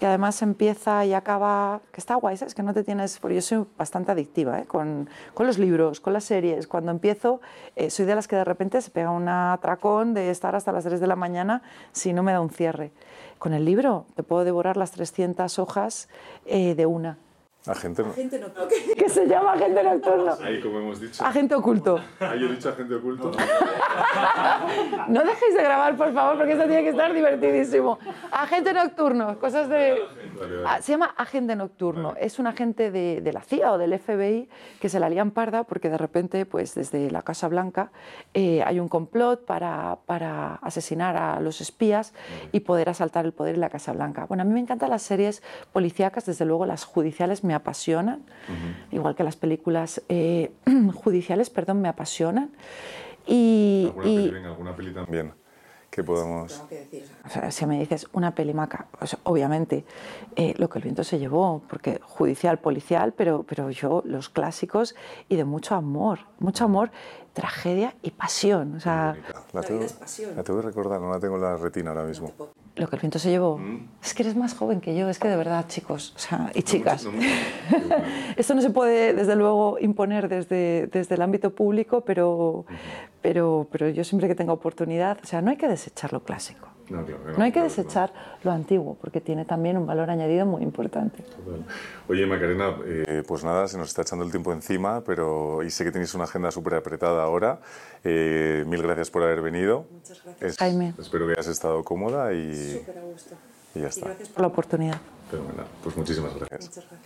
[0.00, 2.54] que además empieza y acaba, que está guay, ¿sabes?
[2.54, 4.64] Que no te tienes, porque yo soy bastante adictiva ¿eh?
[4.64, 6.66] con, con los libros, con las series.
[6.66, 7.40] Cuando empiezo,
[7.76, 10.84] eh, soy de las que de repente se pega un atracón de estar hasta las
[10.84, 11.62] 3 de la mañana
[11.92, 12.90] si no me da un cierre.
[13.38, 16.08] Con el libro te puedo devorar las 300 hojas
[16.46, 17.18] eh, de una.
[17.66, 18.02] Agente.
[18.02, 18.12] no-
[18.96, 20.32] Que se llama Agente Nocturno.
[20.42, 21.24] Ahí, como hemos dicho.
[21.24, 22.00] Agente Oculto.
[22.20, 23.32] Ahí he dicho agente oculto.
[25.08, 27.98] No dejéis de grabar, por favor, porque esto tiene que estar divertidísimo.
[28.30, 29.96] Agente nocturno, cosas de...
[30.66, 32.14] Ah, Se llama agente nocturno.
[32.20, 34.48] Es un agente de, de la CIA o del FBI
[34.80, 37.90] que se la lían parda porque de repente, pues desde la Casa Blanca
[38.34, 42.12] eh, hay un complot para, para asesinar a los espías
[42.52, 44.26] y poder asaltar el poder en la Casa Blanca.
[44.26, 45.42] Bueno, a mí me encantan las series
[45.72, 48.22] policíacas, desde luego las judiciales me apasionan,
[48.92, 50.52] igual que las películas eh,
[50.94, 52.50] judiciales, perdón, me apasionan.
[53.26, 55.32] Y, ¿Alguna y- peli, venga, alguna peli también
[55.90, 56.62] que podamos...
[57.24, 59.84] o sea, si me dices una pelimaca, pues obviamente
[60.34, 64.94] eh, lo que el viento se llevó, porque judicial, policial, pero, pero yo los clásicos
[65.28, 66.90] y de mucho amor, mucho amor,
[67.36, 68.74] tragedia y pasión.
[68.76, 69.14] O sea,
[69.52, 69.84] La tengo,
[70.34, 72.32] la tengo que recordar, no la tengo en la retina ahora mismo.
[72.76, 73.60] lo que el viento se llevó.
[74.02, 76.62] Es que eres más joven que yo, es que de verdad, chicos o sea, y
[76.62, 77.06] chicas.
[78.36, 82.64] Esto no se puede, desde luego, imponer desde, desde el ámbito público, pero,
[83.20, 86.68] pero, pero yo siempre que tengo oportunidad, o sea, no hay que desechar lo clásico.
[86.88, 88.12] No, claro que No hay que claro desechar
[88.42, 91.24] lo antiguo, porque tiene también un valor añadido muy importante.
[92.08, 95.84] Oye, Macarena, eh, pues nada, se nos está echando el tiempo encima, pero y sé
[95.84, 97.60] que tenéis una agenda súper apretada ahora.
[98.04, 99.86] Eh, mil gracias por haber venido.
[99.90, 100.94] Muchas gracias, Jaime.
[100.98, 103.34] Espero que hayas estado cómoda y, a gusto.
[103.74, 104.06] y ya está.
[104.06, 105.00] Gracias por la oportunidad.
[105.30, 105.66] Fenomenal.
[105.82, 106.60] Pues muchísimas gracias.
[106.60, 107.00] Muchas gracias.